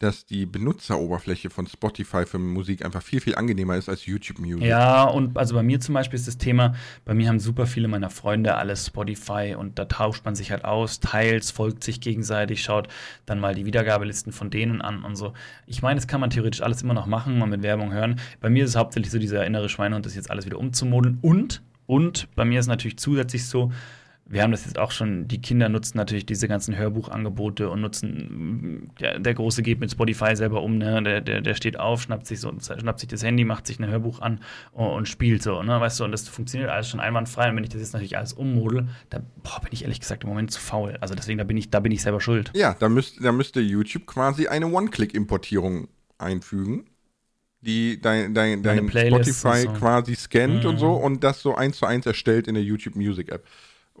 [0.00, 4.64] dass die Benutzeroberfläche von Spotify für Musik einfach viel, viel angenehmer ist als YouTube Music.
[4.64, 6.74] Ja, und also bei mir zum Beispiel ist das Thema,
[7.04, 10.64] bei mir haben super viele meiner Freunde alles Spotify und da tauscht man sich halt
[10.64, 12.88] aus, teils, folgt sich gegenseitig, schaut
[13.26, 15.34] dann mal die Wiedergabelisten von denen an und so.
[15.66, 18.18] Ich meine, das kann man theoretisch alles immer noch machen, mal mit Werbung hören.
[18.40, 21.62] Bei mir ist es hauptsächlich so dieser innere Schweinehund, das jetzt alles wieder umzumodeln und,
[21.84, 23.70] und bei mir ist natürlich zusätzlich so,
[24.30, 28.92] wir haben das jetzt auch schon, die Kinder nutzen natürlich diese ganzen Hörbuchangebote und nutzen,
[29.00, 31.02] der, der Große geht mit Spotify selber um, ne?
[31.02, 33.88] der, der, der steht auf, schnappt sich, so, schnappt sich das Handy, macht sich ein
[33.88, 35.80] Hörbuch an und, und, spielt so, ne?
[35.80, 38.32] weißt du, und das funktioniert alles schon einwandfrei und wenn ich das jetzt natürlich alles
[38.32, 41.56] ummodel, da boah, bin ich ehrlich gesagt im Moment zu faul, also deswegen, da bin
[41.56, 42.52] ich, da bin ich selber schuld.
[42.54, 46.84] Ja, da, müsst, da müsste YouTube quasi eine One-Click-Importierung einfügen
[47.62, 49.72] die dein, dein, dein Spotify so.
[49.72, 50.70] quasi scannt mhm.
[50.70, 53.44] und so und das so eins zu eins erstellt in der YouTube Music App.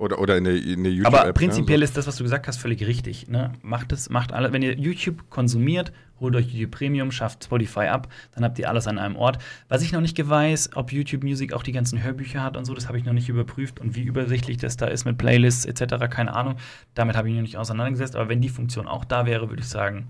[0.00, 1.14] Oder, oder in der, in der YouTube-App.
[1.14, 1.84] Aber ne, prinzipiell ne?
[1.84, 3.28] ist das, was du gesagt hast, völlig richtig.
[3.28, 3.52] Ne?
[3.60, 8.08] Macht es, macht alle, wenn ihr YouTube konsumiert, holt euch YouTube Premium, schafft Spotify ab,
[8.34, 9.36] dann habt ihr alles an einem Ort.
[9.68, 12.72] Was ich noch nicht weiß, ob YouTube Music auch die ganzen Hörbücher hat und so,
[12.72, 16.08] das habe ich noch nicht überprüft und wie übersichtlich das da ist mit Playlists etc.,
[16.08, 16.56] keine Ahnung.
[16.94, 19.60] Damit habe ich mich noch nicht auseinandergesetzt, aber wenn die Funktion auch da wäre, würde
[19.60, 20.08] ich sagen,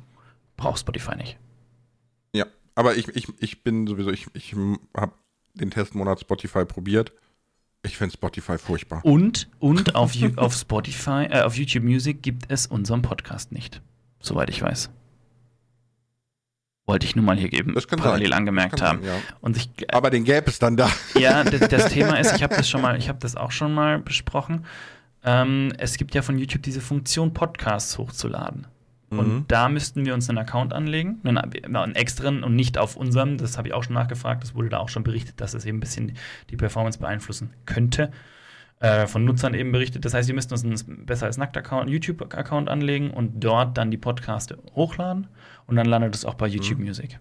[0.57, 1.37] braucht Spotify nicht.
[2.33, 4.55] Ja, aber ich, ich, ich bin sowieso, ich, ich
[4.97, 5.15] habe
[5.55, 7.13] den Testmonat Spotify probiert
[7.83, 9.05] ich finde Spotify furchtbar.
[9.05, 13.81] Und, und auf, auf Spotify, äh, auf YouTube Music gibt es unseren Podcast nicht.
[14.21, 14.91] Soweit ich weiß.
[16.87, 18.39] Wollte ich nur mal hier geben, das parallel sein.
[18.39, 19.03] angemerkt haben.
[19.03, 19.15] Sein, ja.
[19.41, 20.91] und ich, äh, Aber den gäbe es dann da.
[21.19, 23.73] Ja, das, das Thema ist, ich habe das schon mal, ich habe das auch schon
[23.73, 24.67] mal besprochen.
[25.25, 28.67] Ähm, es gibt ja von YouTube diese Funktion, Podcasts hochzuladen.
[29.11, 29.45] Und mhm.
[29.49, 33.39] da müssten wir uns einen Account anlegen, einen, einen exteren und nicht auf unserem.
[33.39, 34.43] Das habe ich auch schon nachgefragt.
[34.43, 36.13] Das wurde da auch schon berichtet, dass es eben ein bisschen
[36.49, 38.13] die Performance beeinflussen könnte.
[38.81, 40.07] Äh, von Nutzern eben berichtet.
[40.07, 43.99] Das heißt, wir müssten uns einen besser als Nackt-Account, YouTube-Account anlegen und dort dann die
[43.99, 45.27] Podcaste hochladen.
[45.67, 46.87] Und dann landet es auch bei YouTube mhm.
[46.87, 47.19] Music.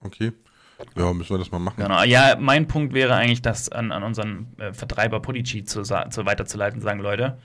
[0.00, 0.32] Okay.
[0.96, 1.82] Ja, müssen wir das mal machen.
[1.82, 2.02] Genau.
[2.02, 6.80] Ja, mein Punkt wäre eigentlich, das an, an unseren äh, Vertreiber Podigy zu, zu weiterzuleiten,
[6.80, 7.38] sagen, Leute,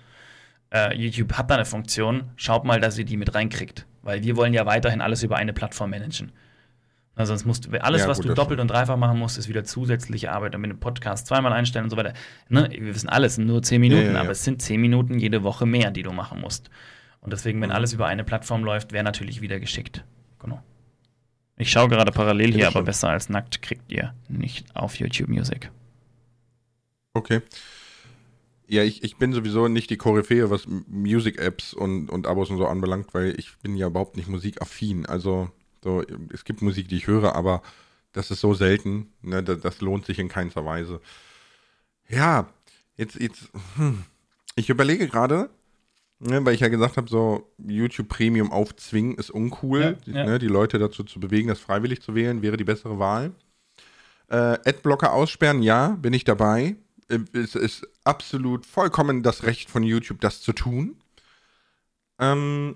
[0.71, 3.85] äh, YouTube hat da eine Funktion, schaut mal, dass ihr die mit reinkriegt.
[4.01, 6.31] Weil wir wollen ja weiterhin alles über eine Plattform managen.
[7.15, 9.49] Also sonst musst du, alles, ja, was gut, du doppelt und dreifach machen musst, ist
[9.49, 10.53] wieder zusätzliche Arbeit.
[10.53, 12.13] Und mit dem Podcast zweimal einstellen und so weiter.
[12.47, 12.69] Ne?
[12.71, 15.65] Wir wissen alles, nur zehn Minuten, ja, ja, aber es sind zehn Minuten jede Woche
[15.65, 16.69] mehr, die du machen musst.
[17.19, 17.75] Und deswegen, wenn mhm.
[17.75, 20.03] alles über eine Plattform läuft, wäre natürlich wieder geschickt.
[20.39, 20.61] Genau.
[21.57, 25.71] Ich schaue gerade parallel hier, aber besser als nackt kriegt ihr nicht auf YouTube Music.
[27.15, 27.41] Okay.
[28.69, 32.67] Ja, ich, ich bin sowieso nicht die Koryphäe, was Music-Apps und, und Abos und so
[32.67, 35.05] anbelangt, weil ich bin ja überhaupt nicht musikaffin.
[35.05, 35.49] Also
[35.83, 36.03] so,
[36.33, 37.61] es gibt Musik, die ich höre, aber
[38.11, 40.99] das ist so selten, ne, das, das lohnt sich in keinster Weise.
[42.09, 42.49] Ja,
[42.97, 44.03] jetzt, jetzt, hm.
[44.55, 45.49] ich überlege gerade,
[46.19, 49.97] ne, weil ich ja gesagt habe, so YouTube Premium aufzwingen ist uncool.
[50.05, 50.25] Ja, ja.
[50.25, 53.31] Ne, die Leute dazu zu bewegen, das freiwillig zu wählen, wäre die bessere Wahl.
[54.29, 56.75] Äh, Adblocker aussperren, ja, bin ich dabei
[57.33, 60.95] es ist absolut vollkommen das Recht von YouTube, das zu tun.
[62.19, 62.75] Ähm,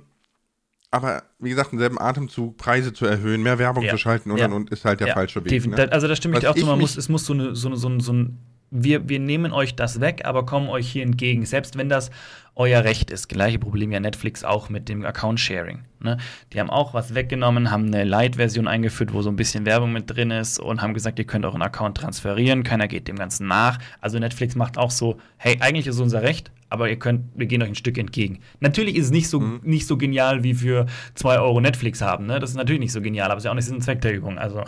[0.92, 3.92] aber wie gesagt, im selben Atemzug Preise zu erhöhen, mehr Werbung ja.
[3.92, 4.48] zu schalten und, ja.
[4.48, 5.14] und, ist halt der ja.
[5.14, 5.66] falsche Weg.
[5.66, 5.92] Ne?
[5.92, 7.78] Also da stimme ich dir auch zu, man muss, es muss so, eine, so, eine,
[7.78, 8.38] so, ein, so ein
[8.72, 11.46] wir, wir nehmen euch das weg, aber kommen euch hier entgegen.
[11.46, 12.10] Selbst wenn das
[12.56, 13.30] euer Recht ist.
[13.30, 15.80] Gleiche Problem ja Netflix auch mit dem Account-Sharing.
[16.00, 16.18] Ne?
[16.52, 20.10] Die haben auch was weggenommen, haben eine Light-Version eingeführt, wo so ein bisschen Werbung mit
[20.10, 23.80] drin ist und haben gesagt, ihr könnt euren Account transferieren, keiner geht dem Ganzen nach.
[24.02, 27.48] Also Netflix macht auch so, hey, eigentlich ist es unser Recht, aber ihr könnt, wir
[27.48, 28.40] gehen euch ein Stück entgegen.
[28.60, 29.62] Natürlich ist es nicht so, mhm.
[29.64, 32.26] nicht so genial wie für 2 Euro Netflix haben.
[32.26, 32.40] Ne?
[32.40, 34.02] Das ist natürlich nicht so genial, aber es ist ja auch nicht so ein Zweck
[34.02, 34.38] der Übung.
[34.38, 34.64] Also.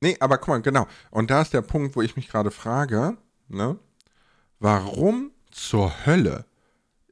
[0.00, 0.86] Nee, aber guck mal, genau.
[1.10, 3.16] Und da ist der Punkt, wo ich mich gerade frage,
[3.48, 3.78] ne?
[4.58, 6.44] Warum zur Hölle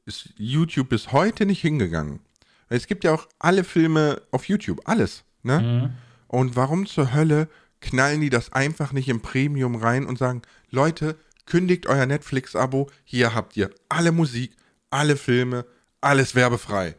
[0.05, 2.19] ist YouTube bis heute nicht hingegangen?
[2.67, 5.59] Es gibt ja auch alle Filme auf YouTube, alles, ne?
[5.59, 5.93] Mhm.
[6.27, 7.47] Und warum zur Hölle
[7.81, 13.33] knallen die das einfach nicht im Premium rein und sagen, Leute, kündigt euer Netflix-Abo, hier
[13.33, 14.55] habt ihr alle Musik,
[14.89, 15.65] alle Filme,
[16.01, 16.95] alles werbefrei.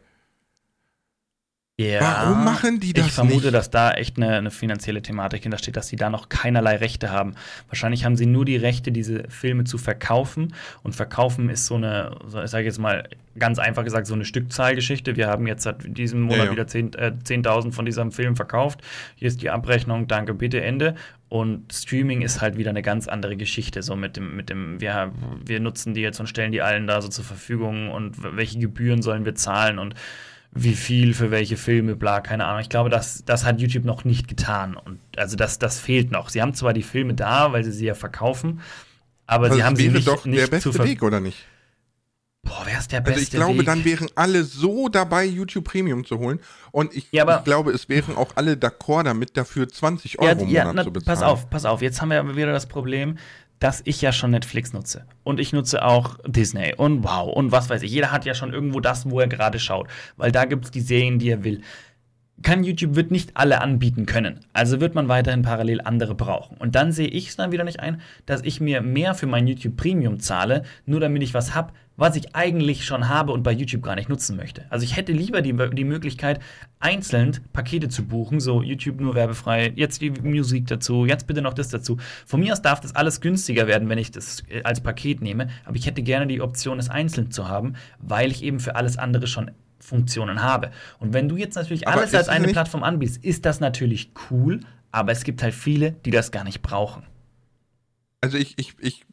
[1.81, 3.53] Ja, Warum machen die das Ich vermute, nicht?
[3.53, 7.35] dass da echt eine, eine finanzielle Thematik hintersteht, dass sie da noch keinerlei Rechte haben.
[7.69, 10.53] Wahrscheinlich haben sie nur die Rechte, diese Filme zu verkaufen.
[10.83, 13.07] Und verkaufen ist so eine, ich sage jetzt mal
[13.37, 15.15] ganz einfach gesagt, so eine Stückzahlgeschichte.
[15.15, 16.51] Wir haben jetzt seit diesem Monat ja, ja.
[16.51, 18.81] wieder 10.000 äh, 10 von diesem Film verkauft.
[19.15, 20.95] Hier ist die Abrechnung, danke, bitte, Ende.
[21.29, 23.83] Und Streaming ist halt wieder eine ganz andere Geschichte.
[23.83, 25.13] So mit dem, mit dem, wir,
[25.45, 29.01] wir nutzen die jetzt und stellen die allen da so zur Verfügung und welche Gebühren
[29.01, 29.95] sollen wir zahlen und
[30.53, 32.61] wie viel für welche Filme, bla, keine Ahnung.
[32.61, 34.75] Ich glaube, das, das hat YouTube noch nicht getan.
[34.75, 36.29] Und also das, das fehlt noch.
[36.29, 38.61] Sie haben zwar die Filme da, weil sie sie ja verkaufen,
[39.27, 41.45] aber also sie haben sie nicht, doch nicht der beste Weg, oder nicht?
[42.43, 43.65] Boah, wer ist der beste Also ich glaube, Weg?
[43.65, 46.39] dann wären alle so dabei, YouTube Premium zu holen.
[46.71, 50.63] Und ich, ja, ich glaube, es wären auch alle d'accord damit, dafür 20 Euro ja,
[50.63, 51.19] im Monat na, zu bezahlen.
[51.19, 51.81] Pass auf, pass auf.
[51.81, 53.17] Jetzt haben wir wieder das Problem,
[53.61, 55.05] dass ich ja schon Netflix nutze.
[55.23, 57.91] Und ich nutze auch Disney und wow und was weiß ich.
[57.91, 59.87] Jeder hat ja schon irgendwo das, wo er gerade schaut.
[60.17, 61.61] Weil da gibt es die Serien, die er will.
[62.41, 64.39] Kann YouTube wird nicht alle anbieten können.
[64.53, 66.57] Also wird man weiterhin parallel andere brauchen.
[66.57, 69.47] Und dann sehe ich es dann wieder nicht ein, dass ich mir mehr für mein
[69.47, 73.51] YouTube Premium zahle, nur damit ich was habe, was ich eigentlich schon habe und bei
[73.51, 74.65] YouTube gar nicht nutzen möchte.
[74.69, 76.39] Also ich hätte lieber die, die Möglichkeit,
[76.79, 81.53] einzeln Pakete zu buchen, so YouTube nur werbefrei, jetzt die Musik dazu, jetzt bitte noch
[81.53, 81.97] das dazu.
[82.25, 85.49] Von mir aus darf das alles günstiger werden, wenn ich das äh, als Paket nehme,
[85.65, 88.97] aber ich hätte gerne die Option, es einzeln zu haben, weil ich eben für alles
[88.97, 89.51] andere schon
[89.81, 90.71] Funktionen habe.
[90.99, 94.61] Und wenn du jetzt natürlich aber alles als eine Plattform anbietest, ist das natürlich cool,
[94.91, 97.03] aber es gibt halt viele, die das gar nicht brauchen.
[98.21, 99.05] Also ich, ich, ich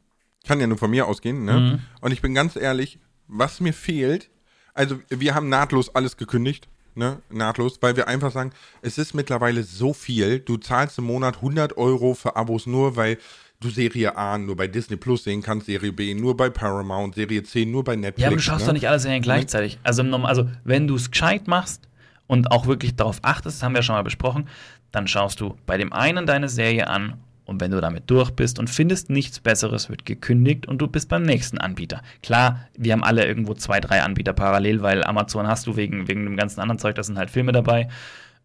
[0.47, 1.53] kann ja nur von mir ausgehen, ne?
[1.53, 1.79] Mhm.
[2.01, 4.31] Und ich bin ganz ehrlich, was mir fehlt,
[4.75, 7.21] also wir haben nahtlos alles gekündigt, ne?
[7.31, 8.53] Nahtlos, weil wir einfach sagen,
[8.83, 13.19] es ist mittlerweile so viel, du zahlst im Monat 100 Euro für Abos nur, weil
[13.61, 17.43] du Serie A nur bei Disney Plus sehen kannst, Serie B nur bei Paramount, Serie
[17.43, 18.23] C nur bei Netflix.
[18.23, 18.67] Ja, aber du schaust ne?
[18.67, 19.79] doch nicht alle Serien gleichzeitig.
[19.83, 21.89] Also, also wenn du es gescheit machst
[22.27, 24.49] und auch wirklich darauf achtest, das haben wir schon mal besprochen,
[24.93, 28.59] dann schaust du bei dem einen deine Serie an und wenn du damit durch bist
[28.59, 32.03] und findest nichts Besseres, wird gekündigt und du bist beim nächsten Anbieter.
[32.23, 36.25] Klar, wir haben alle irgendwo zwei, drei Anbieter parallel, weil Amazon hast du wegen, wegen
[36.25, 37.89] dem ganzen anderen Zeug, da sind halt Filme dabei.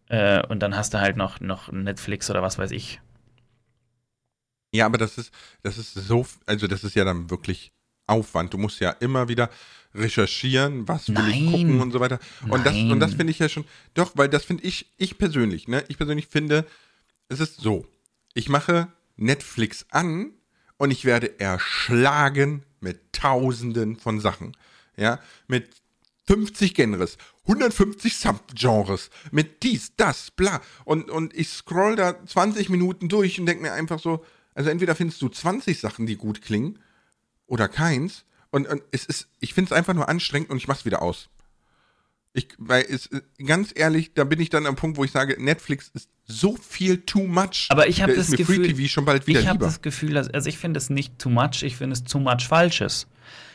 [0.08, 3.02] Äh, und dann hast du halt noch, noch Netflix oder was weiß ich.
[4.74, 7.72] Ja, aber das ist, das ist so, also das ist ja dann wirklich
[8.08, 8.54] Aufwand.
[8.54, 9.50] Du musst ja immer wieder
[9.94, 11.32] recherchieren, was will Nein.
[11.32, 12.20] ich gucken und so weiter.
[12.50, 12.64] Und Nein.
[12.64, 15.84] das, und das finde ich ja schon, doch, weil das finde ich, ich persönlich, ne,
[15.88, 16.66] ich persönlich finde,
[17.30, 17.86] es ist so,
[18.34, 20.32] ich mache Netflix an
[20.78, 24.58] und ich werde erschlagen mit tausenden von Sachen.
[24.98, 25.70] Ja, mit
[26.26, 27.18] 50 Genres,
[27.48, 30.62] 150 Subgenres, mit dies, das, bla.
[30.86, 34.96] Und, und ich scroll da 20 Minuten durch und denke mir einfach so, also entweder
[34.96, 36.80] findest du 20 Sachen, die gut klingen,
[37.48, 38.26] oder keins.
[38.52, 41.30] Und, und es ist, ich finde es einfach nur anstrengend und ich mach's wieder aus.
[42.36, 43.10] Ich, weil es,
[43.46, 47.02] ganz ehrlich, da bin ich dann am Punkt, wo ich sage, Netflix ist so viel
[47.02, 47.68] too much.
[47.70, 50.14] Aber ich habe das mir Gefühl, Free TV schon bald wieder ich habe das Gefühl,
[50.16, 53.08] dass, also ich finde es nicht too much, ich finde es too much Falsches.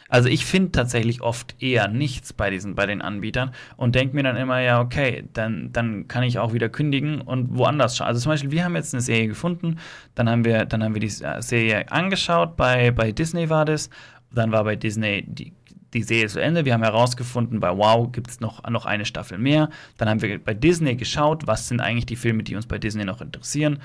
[0.09, 4.23] Also ich finde tatsächlich oft eher nichts bei diesen, bei den Anbietern und denke mir
[4.23, 8.09] dann immer, ja, okay, dann, dann kann ich auch wieder kündigen und woanders schauen.
[8.09, 9.79] Also zum Beispiel, wir haben jetzt eine Serie gefunden,
[10.15, 13.91] dann haben wir, dann haben wir die Serie angeschaut, bei, bei Disney war das,
[14.33, 15.53] dann war bei Disney die
[15.95, 16.65] die Serie zu Ende.
[16.65, 19.71] Wir haben herausgefunden, bei Wow gibt es noch, noch eine Staffel mehr.
[19.97, 23.05] Dann haben wir bei Disney geschaut, was sind eigentlich die Filme, die uns bei Disney
[23.05, 23.79] noch interessieren.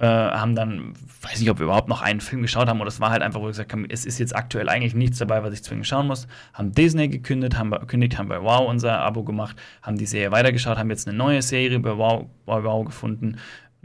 [0.00, 3.00] Äh, haben dann, weiß nicht, ob wir überhaupt noch einen Film geschaut haben, oder es
[3.00, 5.52] war halt einfach, wo wir gesagt haben, es ist jetzt aktuell eigentlich nichts dabei, was
[5.52, 6.26] ich zwingend schauen muss.
[6.54, 10.78] Haben Disney gekündigt, haben, gekündigt, haben bei Wow unser Abo gemacht, haben die Serie weitergeschaut,
[10.78, 13.36] haben jetzt eine neue Serie bei Wow, bei wow gefunden.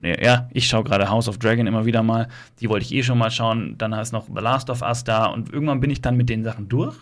[0.02, 2.30] Ja, ich schaue gerade House of Dragon immer wieder mal.
[2.62, 3.78] Die wollte ich eh schon mal schauen.
[3.78, 6.46] Dann ist noch The Last of Us da und irgendwann bin ich dann mit den
[6.46, 6.96] Sachen durch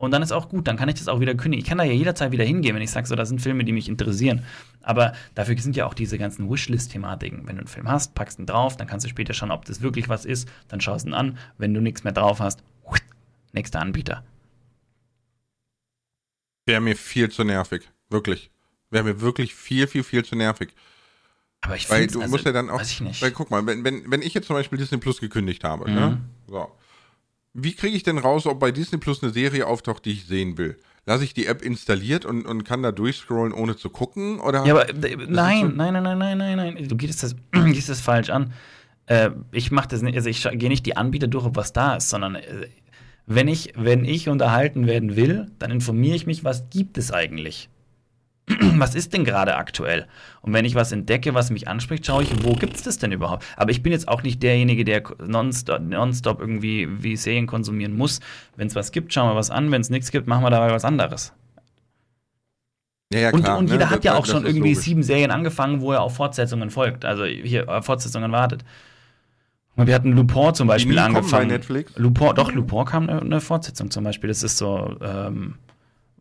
[0.00, 1.62] Und dann ist auch gut, dann kann ich das auch wieder kündigen.
[1.62, 3.72] Ich kann da ja jederzeit wieder hingehen, wenn ich sage, so, das sind Filme, die
[3.72, 4.42] mich interessieren.
[4.80, 7.40] Aber dafür sind ja auch diese ganzen Wishlist-Thematiken.
[7.46, 9.82] Wenn du einen Film hast, packst ihn drauf, dann kannst du später schauen, ob das
[9.82, 11.36] wirklich was ist, dann schaust ihn an.
[11.58, 12.62] Wenn du nichts mehr drauf hast,
[13.52, 14.24] nächster Anbieter.
[16.64, 17.88] Wäre mir viel zu nervig.
[18.08, 18.50] Wirklich.
[18.88, 20.70] Wäre mir wirklich viel, viel, viel zu nervig.
[21.60, 22.80] Aber ich finde, du also, musst ja dann auch.
[22.80, 23.20] weiß ich nicht.
[23.20, 25.94] Weil guck mal, wenn, wenn, wenn ich jetzt zum Beispiel Disney Plus gekündigt habe, Mhm.
[25.94, 26.20] ne?
[26.46, 26.72] So.
[27.52, 30.56] Wie kriege ich denn raus, ob bei Disney Plus eine Serie auftaucht, die ich sehen
[30.56, 30.78] will?
[31.06, 34.38] Lasse ich die App installiert und, und kann da durchscrollen, ohne zu gucken?
[34.38, 34.64] Oder?
[34.64, 36.88] Ja, aber äh, nein, nein, nein, nein, nein, nein, nein.
[36.88, 38.52] Du gehst das, gehst das falsch an.
[39.06, 41.96] Äh, ich mache das nicht, also ich gehe nicht die Anbieter durch, ob was da
[41.96, 42.68] ist, sondern äh,
[43.26, 47.68] wenn ich, wenn ich unterhalten werden will, dann informiere ich mich, was gibt es eigentlich?
[48.78, 50.06] was ist denn gerade aktuell?
[50.42, 53.12] Und wenn ich was entdecke, was mich anspricht, schaue ich, wo gibt es das denn
[53.12, 53.44] überhaupt?
[53.56, 58.20] Aber ich bin jetzt auch nicht derjenige, der nonstop, nonstop irgendwie wie Serien konsumieren muss.
[58.56, 59.70] Wenn es was gibt, schauen wir was an.
[59.70, 61.32] Wenn es nichts gibt, machen wir dabei was anderes.
[63.12, 63.72] ja, ja, Und, klar, und ne?
[63.72, 64.84] jeder Das- hat ja auch das schon irgendwie logisch.
[64.84, 67.04] sieben Serien angefangen, wo er auf Fortsetzungen folgt.
[67.04, 68.64] Also hier auf Fortsetzungen wartet.
[69.76, 71.48] Und wir hatten Lupin zum Beispiel angefangen.
[71.48, 71.92] bei Netflix?
[71.96, 74.28] Lupin, doch, Lupin kam eine, eine Fortsetzung zum Beispiel.
[74.28, 75.54] Das ist so, ähm,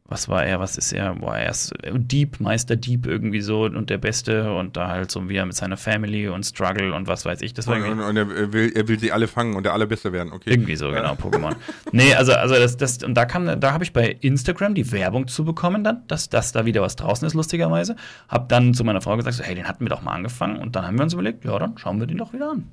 [0.10, 1.14] was war er, was ist er?
[1.16, 5.30] Boah, er ist Dieb, Meister Dieb irgendwie so und der Beste und da halt so
[5.30, 7.54] wie er mit seiner Family und Struggle und was weiß ich.
[7.54, 10.12] Das war Und, und, und er, will, er will sie alle fangen und der Allerbeste
[10.12, 10.50] werden, okay.
[10.50, 11.56] irgendwie so, genau, Pokémon.
[11.92, 15.28] nee, also, also das, das, und da kam, da habe ich bei Instagram die Werbung
[15.28, 17.96] zu bekommen dann, dass, dass da wieder was draußen ist, lustigerweise.
[18.28, 20.58] Hab dann zu meiner Frau gesagt, so, hey, den hatten wir doch mal angefangen.
[20.58, 22.68] Und dann haben wir uns überlegt, ja, dann schauen wir den doch wieder an.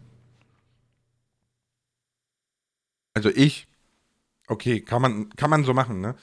[3.13, 3.67] Also ich,
[4.47, 6.15] okay, kann man, kann man so machen, ne?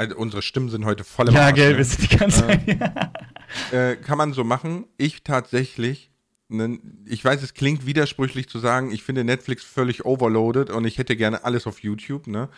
[0.00, 1.84] Also unsere Stimmen sind heute voll im Arsch, ne?
[1.84, 2.66] sind die ganze Zeit.
[3.70, 4.86] äh, kann man so machen.
[4.96, 6.10] Ich tatsächlich,
[6.48, 10.96] ne, ich weiß, es klingt widersprüchlich zu sagen, ich finde Netflix völlig overloaded und ich
[10.96, 12.48] hätte gerne alles auf YouTube, ne?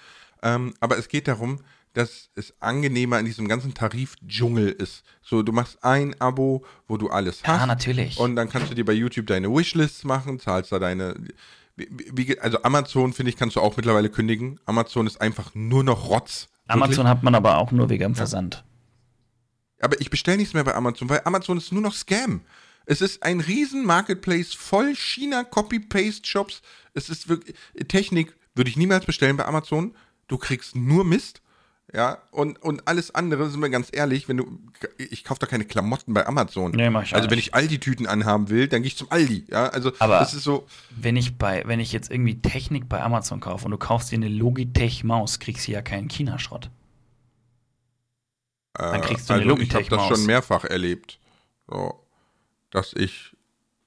[0.40, 1.58] Ähm, aber es geht darum,
[1.94, 5.02] dass es angenehmer in diesem ganzen Tarif-Dschungel ist.
[5.20, 7.60] So, du machst ein Abo, wo du alles hast.
[7.60, 8.18] Ja, natürlich.
[8.18, 11.16] Und dann kannst du dir bei YouTube deine Wishlists machen, zahlst da deine.
[11.74, 14.60] Wie, wie, also Amazon, finde ich, kannst du auch mittlerweile kündigen.
[14.64, 16.46] Amazon ist einfach nur noch Rotz.
[16.66, 16.82] Wirklich.
[16.84, 18.64] Amazon hat man aber auch nur wegen dem Versand.
[19.80, 22.42] Aber ich bestelle nichts mehr bei Amazon, weil Amazon ist nur noch Scam.
[22.86, 26.62] Es ist ein riesen Marketplace voll China-Copy-Paste-Shops.
[26.94, 27.56] Es ist wirklich,
[27.88, 29.94] Technik würde ich niemals bestellen bei Amazon.
[30.28, 31.42] Du kriegst nur Mist.
[31.94, 34.58] Ja, und, und alles andere, sind wir ganz ehrlich, wenn du,
[34.96, 36.70] ich kaufe da keine Klamotten bei Amazon.
[36.70, 39.44] Nee, mach ich auch also wenn ich Aldi-Tüten anhaben will, dann gehe ich zum Aldi.
[39.50, 40.66] Ja, also Aber- das ist so,
[40.96, 44.16] Wenn ich bei, wenn ich jetzt irgendwie Technik bei Amazon kaufe und du kaufst dir
[44.16, 46.70] eine Logitech-Maus, kriegst du ja keinen China-Schrott.
[48.78, 50.08] Äh, kriegst du eine also ich habe das Logitech-Maus.
[50.08, 51.18] schon mehrfach erlebt,
[51.68, 52.00] so,
[52.70, 53.36] dass ich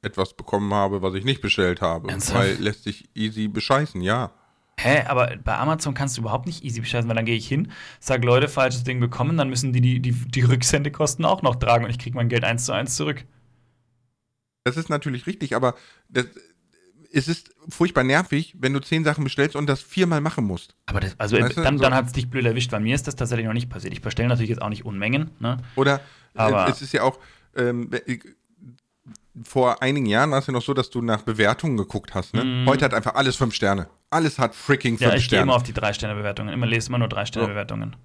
[0.04, 2.10] etwas bekommen habe, was ich nicht bestellt habe.
[2.10, 2.38] Ernsthaft?
[2.40, 4.32] Weil lässt sich easy bescheißen, ja.
[4.80, 7.72] Hä, aber bei Amazon kannst du überhaupt nicht easy bescheißen, weil dann gehe ich hin,
[8.00, 11.86] sag Leute, falsches Ding bekommen, dann müssen die die, die, die Rücksendekosten auch noch tragen
[11.86, 13.24] und ich kriege mein Geld eins zu eins zurück.
[14.66, 15.76] Das ist natürlich richtig, aber
[16.10, 16.26] das,
[17.14, 20.76] es ist furchtbar nervig, wenn du zehn Sachen bestellst und das viermal machen musst.
[20.88, 23.08] Aber das, also Weißt dann, so- dann hat es dich blöd erwischt, weil mir ist
[23.08, 23.94] das tatsächlich noch nicht passiert.
[23.94, 25.58] Ich bestelle natürlich jetzt auch nicht Unmengen, ne?
[25.76, 26.02] Oder
[26.34, 27.20] Aber- äh, es ist ja auch,
[27.56, 28.20] ähm, äh,
[29.44, 32.34] vor einigen Jahren war es ja noch so, dass du nach Bewertungen geguckt hast.
[32.34, 32.66] Ne?
[32.68, 33.88] Heute hat einfach alles fünf Sterne.
[34.10, 35.00] Alles hat freaking Mhm.
[35.02, 35.44] Ja, fünf ich gehe Sterne.
[35.44, 36.54] immer auf die Drei-Sterne-Bewertungen.
[36.54, 37.96] Immer lese immer nur Drei-Sterne-Bewertungen.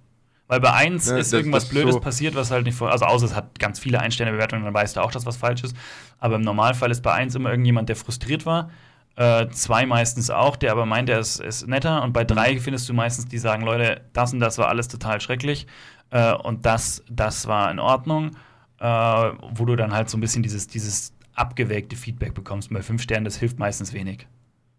[0.49, 2.91] Weil bei eins Ne, ist das- irgendwas das Blödes so- passiert, was halt nicht vor.
[2.91, 5.77] Also außer es hat ganz viele Ein-Sterne-Bewertungen, dann weißt du auch, dass was falsch ist.
[6.19, 8.71] Aber im Normalfall ist bei eins immer irgendjemand, der frustriert war.
[9.15, 12.03] Äh, zwei meistens auch, der aber meint, er ist, ist netter.
[12.03, 15.21] Und bei drei findest du meistens, die sagen, Leute, das und das war alles total
[15.21, 15.67] schrecklich.
[16.11, 18.33] Äh, und das, das war in Ordnung.
[18.81, 22.71] Äh, wo du dann halt so ein bisschen dieses, dieses abgewägte Feedback bekommst.
[22.71, 24.27] Und bei fünf Sternen, das hilft meistens wenig.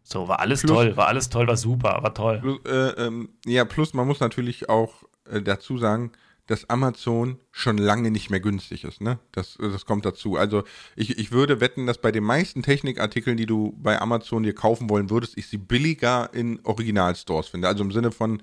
[0.03, 2.39] So, war alles Plus- toll, war alles toll, war super, war toll.
[2.39, 6.11] Plus, äh, ähm, ja, plus man muss natürlich auch äh, dazu sagen,
[6.47, 8.99] dass Amazon schon lange nicht mehr günstig ist.
[8.99, 9.19] Ne?
[9.31, 10.35] Das, das kommt dazu.
[10.35, 10.63] Also
[10.95, 14.89] ich, ich würde wetten, dass bei den meisten Technikartikeln, die du bei Amazon dir kaufen
[14.89, 17.67] wollen würdest, ich sie billiger in Originalstores finde.
[17.67, 18.41] Also im Sinne von,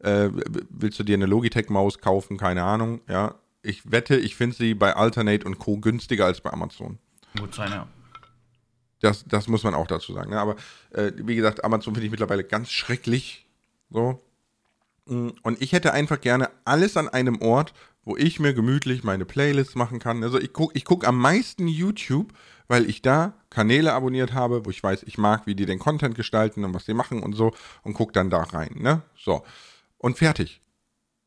[0.00, 0.30] äh,
[0.70, 2.38] willst du dir eine Logitech-Maus kaufen?
[2.38, 3.02] Keine Ahnung.
[3.08, 5.78] Ja, ich wette, ich finde sie bei Alternate und Co.
[5.78, 6.98] günstiger als bei Amazon.
[7.38, 7.86] Gut sein, ja.
[9.00, 10.30] Das, das muss man auch dazu sagen.
[10.30, 10.40] Ne?
[10.40, 10.56] Aber
[10.90, 13.46] äh, wie gesagt, Amazon finde ich mittlerweile ganz schrecklich.
[13.90, 14.22] So.
[15.06, 17.74] Mm, Und ich hätte einfach gerne alles an einem Ort,
[18.04, 20.22] wo ich mir gemütlich meine Playlists machen kann.
[20.22, 22.32] Also ich gucke ich guck am meisten YouTube,
[22.68, 26.14] weil ich da Kanäle abonniert habe, wo ich weiß, ich mag, wie die den Content
[26.14, 28.76] gestalten und was die machen und so und gucke dann da rein.
[28.76, 29.02] Ne?
[29.18, 29.44] So.
[29.98, 30.60] Und fertig.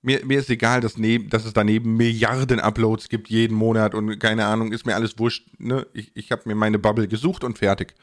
[0.01, 4.19] Mir, mir ist egal, dass, neben, dass es daneben Milliarden Uploads gibt jeden Monat und
[4.19, 5.47] keine Ahnung, ist mir alles wurscht.
[5.57, 5.87] Ne?
[5.93, 7.95] Ich, ich habe mir meine Bubble gesucht und fertig.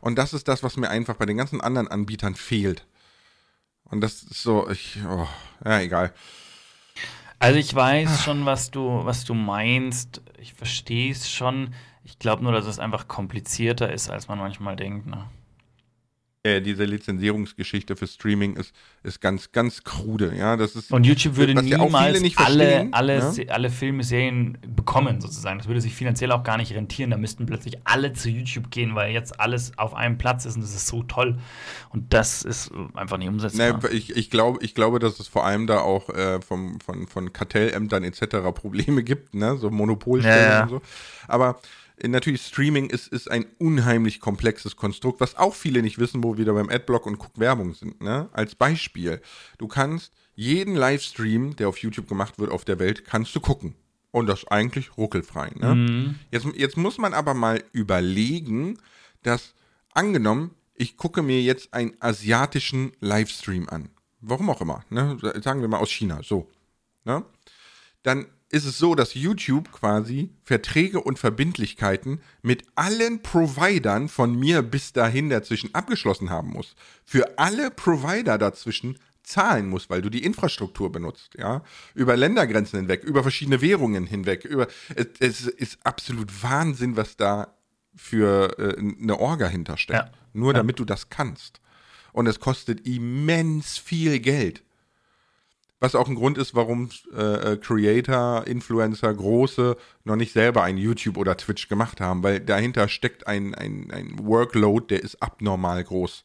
[0.00, 2.86] Und das ist das, was mir einfach bei den ganzen anderen Anbietern fehlt.
[3.84, 5.28] Und das ist so, ich, oh,
[5.64, 6.12] ja, egal.
[7.38, 10.22] Also ich weiß schon, was du, was du meinst.
[10.38, 11.74] Ich verstehe es schon.
[12.02, 15.06] Ich glaube nur, dass es einfach komplizierter ist, als man manchmal denkt.
[15.06, 15.28] Ne?
[16.46, 18.72] Äh, diese Lizenzierungsgeschichte für Streaming ist,
[19.02, 20.32] ist ganz, ganz krude.
[20.36, 23.30] Ja, das ist, Und YouTube würde ja niemals nicht alle, alle, ja?
[23.32, 25.58] Se- alle Filme, Serien bekommen, sozusagen.
[25.58, 27.10] Das würde sich finanziell auch gar nicht rentieren.
[27.10, 30.62] Da müssten plötzlich alle zu YouTube gehen, weil jetzt alles auf einem Platz ist und
[30.62, 31.38] das ist so toll.
[31.90, 33.78] Und das ist einfach nicht umsetzbar.
[33.82, 37.06] Ne, ich, ich, glaube, ich glaube, dass es vor allem da auch äh, vom, von,
[37.06, 38.20] von Kartellämtern etc.
[38.54, 39.56] Probleme gibt, ne?
[39.56, 40.62] so Monopolstellen Ja, ja.
[40.64, 40.80] und so.
[41.28, 41.58] Aber
[42.02, 46.38] natürlich, Streaming ist, ist ein unheimlich komplexes Konstrukt, was auch viele nicht wissen, wo wir
[46.38, 48.02] wieder beim Adblock und Guck-Werbung sind.
[48.02, 48.28] Ne?
[48.32, 49.20] Als Beispiel,
[49.58, 53.74] du kannst jeden Livestream, der auf YouTube gemacht wird auf der Welt, kannst du gucken.
[54.10, 55.50] Und das eigentlich ruckelfrei.
[55.56, 55.74] Ne?
[55.74, 56.14] Mhm.
[56.30, 58.78] Jetzt, jetzt muss man aber mal überlegen,
[59.22, 59.54] dass
[59.92, 63.90] angenommen, ich gucke mir jetzt einen asiatischen Livestream an.
[64.20, 65.18] Warum auch immer, ne?
[65.42, 66.50] Sagen wir mal aus China, so.
[67.04, 67.24] Ne?
[68.02, 74.62] Dann ist es so, dass YouTube quasi Verträge und Verbindlichkeiten mit allen Providern von mir
[74.62, 76.74] bis dahin dazwischen abgeschlossen haben muss.
[77.04, 83.02] Für alle Provider dazwischen zahlen muss, weil du die Infrastruktur benutzt, ja, über Ländergrenzen hinweg,
[83.02, 87.52] über verschiedene Währungen hinweg, über es, es ist absolut Wahnsinn, was da
[87.96, 89.98] für äh, eine Orga hintersteckt.
[89.98, 90.12] Ja.
[90.32, 90.58] Nur Ja.
[90.58, 91.60] damit du das kannst.
[92.12, 94.62] Und es kostet immens viel Geld.
[95.78, 100.78] Was auch ein Grund ist, warum äh, äh, Creator, Influencer, große noch nicht selber ein
[100.78, 105.84] YouTube oder Twitch gemacht haben, weil dahinter steckt ein, ein, ein Workload, der ist abnormal
[105.84, 106.24] groß.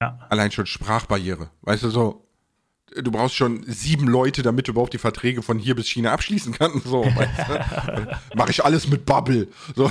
[0.00, 0.18] Ja.
[0.30, 1.50] Allein schon Sprachbarriere.
[1.60, 2.26] Weißt du, so,
[2.94, 6.54] du brauchst schon sieben Leute, damit du überhaupt die Verträge von hier bis China abschließen
[6.54, 6.86] kannst.
[6.86, 8.18] So, weißt du?
[8.34, 9.48] Mach ich alles mit Bubble.
[9.76, 9.90] So.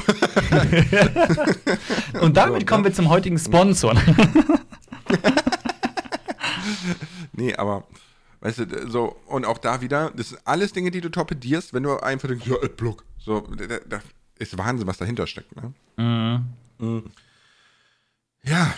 [2.21, 3.93] Und damit kommen wir zum heutigen Sponsor.
[7.37, 7.87] Nee, aber,
[8.41, 11.83] weißt du, so, und auch da wieder, das sind alles Dinge, die du torpedierst, wenn
[11.83, 13.05] du einfach denkst, ja, Adblock.
[13.17, 14.01] So, da, da-
[14.39, 15.73] ist Wahnsinn, was dahinter steckt, ne?
[15.97, 17.03] mhm.
[18.43, 18.73] Ja,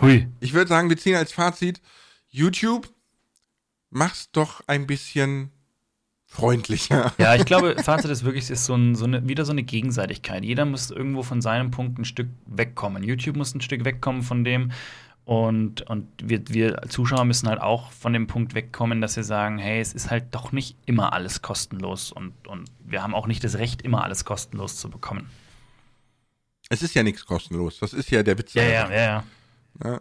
[0.00, 0.28] Hui.
[0.40, 1.80] ich würde sagen, wir ziehen als Fazit,
[2.28, 2.88] YouTube,
[3.90, 5.50] mach's doch ein bisschen
[6.26, 7.12] freundlicher.
[7.18, 10.44] Ja, ich glaube, Fazit ist wirklich, ist so, ein, so eine, wieder so eine Gegenseitigkeit.
[10.44, 13.02] Jeder muss irgendwo von seinem Punkt ein Stück wegkommen.
[13.02, 14.72] YouTube muss ein Stück wegkommen von dem.
[15.24, 19.58] Und, und wir, wir Zuschauer müssen halt auch von dem Punkt wegkommen, dass wir sagen,
[19.58, 22.10] hey, es ist halt doch nicht immer alles kostenlos.
[22.10, 25.30] Und, und wir haben auch nicht das Recht, immer alles kostenlos zu bekommen.
[26.68, 28.54] Es ist ja nichts kostenlos, das ist ja der Witz.
[28.54, 29.24] Ja, ja, ja,
[29.84, 30.00] ja.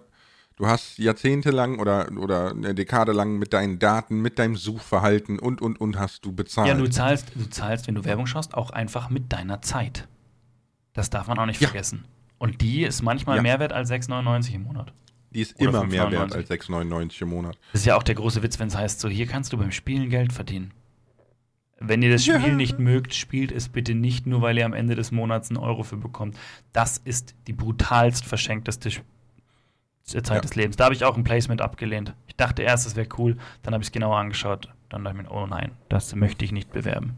[0.55, 5.61] Du hast jahrzehntelang oder, oder eine Dekade lang mit deinen Daten, mit deinem Suchverhalten und,
[5.61, 6.67] und, und hast du bezahlt.
[6.67, 10.07] Ja, du zahlst, du zahlst, wenn du Werbung schaust, auch einfach mit deiner Zeit.
[10.93, 11.67] Das darf man auch nicht Ja.
[11.69, 12.05] vergessen.
[12.38, 13.41] Und die ist manchmal Ja.
[13.43, 14.93] mehr wert als 6,99 im Monat.
[15.32, 16.36] Die ist Oder immer mehr wert 5,99.
[16.36, 17.57] als 6,99 im Monat.
[17.71, 19.71] Das ist ja auch der große Witz, wenn es heißt, so hier kannst du beim
[19.71, 20.73] Spielen Geld verdienen.
[21.79, 22.47] Wenn ihr das Spiel Ja.
[22.53, 25.84] nicht mögt, spielt es bitte nicht nur, weil ihr am Ende des Monats einen Euro
[25.84, 26.38] für bekommt.
[26.73, 29.01] Das ist die brutalst verschenkteste Sch-
[30.03, 30.39] Zeit Ja.
[30.41, 30.75] des Lebens.
[30.75, 32.13] Da habe ich auch ein Placement abgelehnt.
[32.27, 34.69] Ich dachte erst, es wäre cool, dann habe ich es genauer angeschaut.
[34.89, 37.15] Dann dachte ich mir, oh nein, das möchte ich nicht bewerben.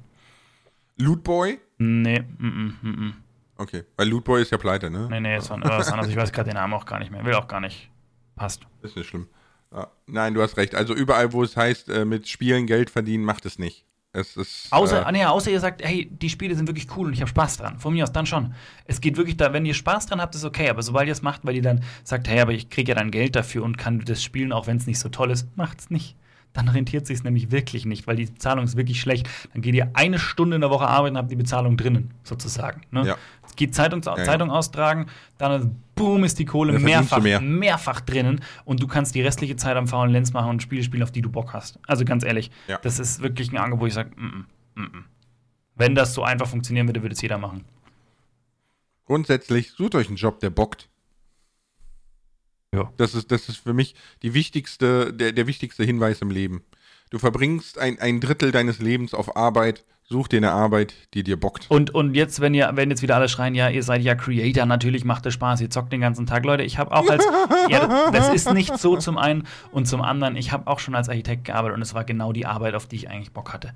[0.98, 1.60] Lootboy?
[1.80, 3.14] Nee, mm, mm, mm, mm.
[3.58, 5.08] Okay, weil Lootboy ist ja pleite, ne?
[5.10, 6.10] nee, nee, es war was anderes.
[6.10, 7.24] Ich weiß gerade den Namen auch gar nicht mehr.
[7.26, 7.90] Will auch gar nicht.
[8.36, 8.62] Passt.
[8.82, 9.28] Ist nicht schlimm.
[9.72, 9.92] Ja.
[10.06, 10.76] Nein, du hast recht.
[10.76, 13.86] Also überall, wo es heißt, äh, mit Spielen Geld verdienen, macht es nicht.
[14.16, 14.68] Es ist.
[14.72, 17.22] Außer, äh, ah, nee, außer ihr sagt, hey, die Spiele sind wirklich cool und ich
[17.22, 17.80] habe Spaß dran.
[17.80, 18.54] Von mir aus, dann schon.
[18.86, 20.70] Es geht wirklich da, wenn ihr Spaß dran habt, ist okay.
[20.70, 23.10] Aber sobald ihr es macht, weil ihr dann sagt, hey, aber ich kriege ja dann
[23.10, 26.16] Geld dafür und kann das spielen, auch wenn es nicht so toll ist, macht's nicht.
[26.54, 29.28] Dann rentiert sich nämlich wirklich nicht, weil die Bezahlung ist wirklich schlecht.
[29.54, 32.82] Dann geht ihr eine Stunde in der Woche arbeiten und habt die Bezahlung drinnen, sozusagen.
[32.92, 33.08] Ne?
[33.08, 33.18] Ja.
[33.46, 34.24] Es geht Zeitung, ja.
[34.24, 37.42] Zeitung austragen, dann boom ist die Kohle mehrfach, mehr.
[37.42, 41.04] mehrfach drinnen und du kannst die restliche Zeit am faulen Lenz machen und Spiele spielen,
[41.04, 41.80] auf die du Bock hast.
[41.88, 42.78] Also ganz ehrlich, Ja.
[42.78, 44.46] das ist wirklich ein Angebot, wo ich sage, mm,
[44.76, 45.06] mm, mm.
[45.76, 47.66] wenn das so einfach funktionieren würde, würde es jeder machen.
[49.06, 50.90] Grundsätzlich, sucht euch einen Job, der bockt.
[52.74, 52.92] Ja.
[52.98, 56.64] Das ist, das ist für mich die wichtigste, der, der wichtigste Hinweis im Leben.
[57.12, 61.40] Du verbringst ein, ein Drittel deines Lebens auf Arbeit, such dir eine Arbeit, die dir
[61.40, 61.70] bockt.
[61.70, 64.66] Und, und jetzt, wenn ihr, wenn jetzt wieder alle schreien, ja, ihr seid ja Creator,
[64.66, 66.44] natürlich macht es Spaß, ihr zockt den ganzen Tag.
[66.44, 67.24] Leute, ich habe auch als,
[67.70, 71.08] ja, das ist nicht so zum einen und zum anderen, ich habe auch schon als
[71.08, 73.74] Architekt gearbeitet und es war genau die Arbeit, auf die ich eigentlich Bock hatte.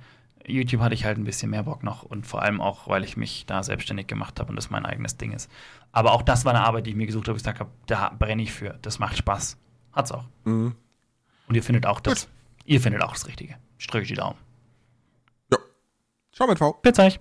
[0.48, 3.18] YouTube hatte ich halt ein bisschen mehr Bock noch und vor allem auch, weil ich
[3.18, 5.52] mich da selbstständig gemacht habe und das mein eigenes Ding ist.
[5.92, 7.72] Aber auch das war eine Arbeit, die ich mir gesucht habe, wo ich gesagt habe,
[7.86, 9.58] da brenne ich für, das macht Spaß.
[9.94, 10.26] Hat's auch.
[10.46, 10.76] Mhm.
[11.48, 12.28] Und ihr findet auch das,
[12.66, 13.56] ihr findet auch das Richtige.
[13.78, 14.38] Ich drücke die Daumen.
[15.52, 15.58] Ja.
[16.32, 16.74] Schau mit V.
[16.82, 17.20] Bis euch.